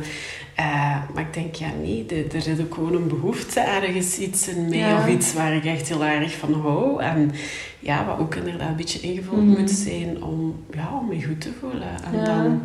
Eh, 0.55 0.97
maar 1.13 1.23
ik 1.23 1.33
denk, 1.33 1.55
ja, 1.55 1.67
nee, 1.81 2.05
de- 2.05 2.27
er 2.33 2.41
zit 2.41 2.61
ook 2.61 2.73
gewoon 2.73 2.95
een 2.95 3.07
behoefte 3.07 3.59
ergens 3.59 4.17
iets 4.17 4.47
in 4.47 4.69
mij 4.69 4.77
Ja. 4.77 4.97
of 4.97 5.07
iets 5.07 5.33
waar 5.33 5.53
ik 5.55 5.65
echt 5.65 5.87
heel 5.87 6.03
erg 6.05 6.37
van 6.37 6.53
hou. 6.53 7.01
En 7.01 7.31
ja, 7.79 8.05
wat 8.05 8.19
ook 8.19 8.35
inderdaad 8.35 8.69
een 8.69 8.75
beetje 8.75 8.99
ingevuld 8.99 9.45
Mhm. 9.45 9.59
moet 9.59 9.69
zijn 9.71 10.23
om, 10.23 10.63
ja, 10.73 10.97
om 11.01 11.07
me 11.07 11.23
goed 11.23 11.41
te 11.41 11.51
voelen. 11.59 12.03
En 12.11 12.17
Ja. 12.17 12.25
dan, 12.25 12.61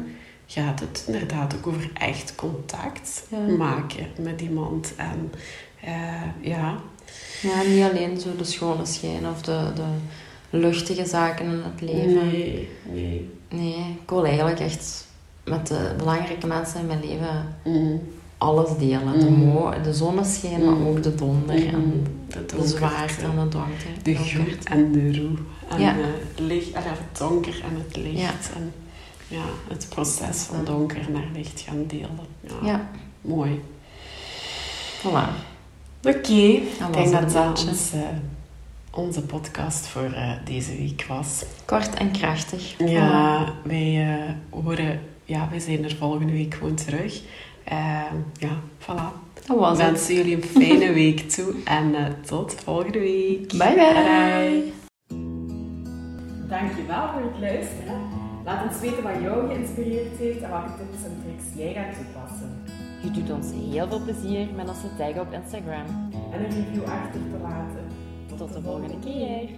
gaat 0.48 0.80
het 0.80 1.04
inderdaad 1.06 1.54
ook 1.56 1.66
over 1.66 1.90
echt 1.94 2.34
contact 2.34 3.24
Ja. 3.30 3.38
maken 3.56 4.06
met 4.20 4.40
iemand. 4.40 4.92
En 4.96 5.32
eh, 5.80 6.22
ja, 6.40 6.76
Ja, 7.42 7.62
niet 7.68 7.90
alleen 7.90 8.20
zo 8.20 8.28
de 8.38 8.44
schone 8.44 8.86
schijn 8.86 9.26
of 9.34 9.42
de, 9.42 9.70
de 9.74 9.82
luchtige 10.58 11.04
zaken 11.06 11.44
in 11.44 11.62
het 11.72 11.80
leven. 11.80 12.28
nee, 12.28 12.68
nee. 12.92 13.30
Nee, 13.50 13.74
ik 14.02 14.10
wil 14.10 14.24
eigenlijk 14.26 14.60
echt 14.60 15.05
met 15.46 15.66
de 15.66 15.94
belangrijke 15.98 16.46
mensen 16.46 16.80
in 16.80 16.86
mijn 16.86 17.00
leven 17.08 17.54
Mm. 17.64 18.00
alles 18.38 18.78
delen. 18.78 19.20
De, 19.20 19.30
Mhm. 19.30 19.40
mo 19.40 19.72
de 19.82 19.94
zonneschijn, 19.94 20.64
maar 20.64 20.74
Mhm. 20.74 20.86
ook 20.86 21.02
de 21.02 21.14
donder 21.14 21.66
en 21.66 21.78
Mm. 21.80 22.02
De, 22.28 22.32
de 22.34 22.44
donkerte, 22.46 22.76
zwaarte 22.76 23.24
en 23.24 23.30
de 23.30 23.48
donker. 23.48 23.90
De 24.02 24.16
goed 24.16 24.64
en 24.64 24.92
de 24.92 25.18
roe. 25.18 25.36
En 25.68 25.80
Ja. 25.80 25.90
eh, 25.98 26.44
licht, 26.46 26.68
ja, 26.72 26.80
het 26.82 27.18
donker 27.18 27.62
en 27.70 27.82
het 27.86 27.96
licht. 27.96 28.18
Ja. 28.20 28.30
En 28.56 28.72
ja, 29.28 29.42
het 29.68 29.86
proces 29.88 30.36
van 30.42 30.64
donker 30.64 31.10
naar 31.12 31.28
licht 31.34 31.60
gaan 31.60 31.84
delen. 31.86 32.18
Ja, 32.40 32.54
Ja, 32.68 32.88
mooi. 33.20 33.60
voilà. 35.02 35.28
Oké, 36.02 36.32
ik 36.32 36.92
denk 36.92 37.12
dat 37.12 37.32
dat 37.32 37.90
eh, 37.94 38.00
onze 38.90 39.22
podcast 39.22 39.86
voor 39.86 40.12
eh, 40.12 40.30
deze 40.44 40.76
week 40.76 41.04
was. 41.08 41.44
Kort 41.64 41.94
en 41.94 42.10
krachtig. 42.10 42.74
Ja, 42.78 43.52
wij 43.64 44.14
eh, 44.18 44.32
horen... 44.62 45.00
Ja, 45.26 45.48
wij 45.50 45.58
zijn 45.58 45.84
er 45.84 45.96
volgende 45.96 46.32
week 46.32 46.54
gewoon 46.54 46.74
terug. 46.74 47.22
Eh, 47.64 48.12
ja, 48.38 48.60
voilà. 48.78 49.24
Dat 49.46 49.58
was 49.58 49.78
het. 49.78 49.86
wens 49.86 50.06
jullie 50.06 50.36
een 50.36 50.42
fijne 50.42 50.92
week 50.92 51.20
toe. 51.30 51.54
En 51.64 51.94
eh, 51.94 52.04
tot 52.26 52.54
volgende 52.54 52.98
week. 52.98 53.48
Bye 53.48 53.74
bye. 53.74 54.72
Dankjewel 56.48 57.08
voor 57.12 57.22
het 57.22 57.40
luisteren. 57.40 58.00
Laat 58.44 58.68
ons 58.68 58.80
weten 58.80 59.02
wat 59.02 59.20
jou 59.22 59.48
geïnspireerd 59.48 60.18
heeft 60.18 60.40
en 60.40 60.50
welke 60.50 60.70
tips 60.76 61.04
en 61.04 61.22
tricks 61.22 61.44
jij 61.56 61.72
gaat 61.72 61.94
toepassen. 61.94 62.62
Je 63.02 63.10
doet 63.10 63.30
ons 63.30 63.46
heel 63.70 63.88
veel 63.88 64.02
plezier 64.02 64.46
met 64.56 64.68
onze 64.68 64.96
tag 64.98 65.18
op 65.18 65.32
Instagram. 65.32 65.86
En 66.32 66.44
een 66.44 66.50
review 66.50 66.84
achter 66.84 67.20
te 67.30 67.38
laten. 67.42 67.84
Tot 68.36 68.52
de 68.52 68.62
volgende 68.62 68.98
keer. 69.04 69.48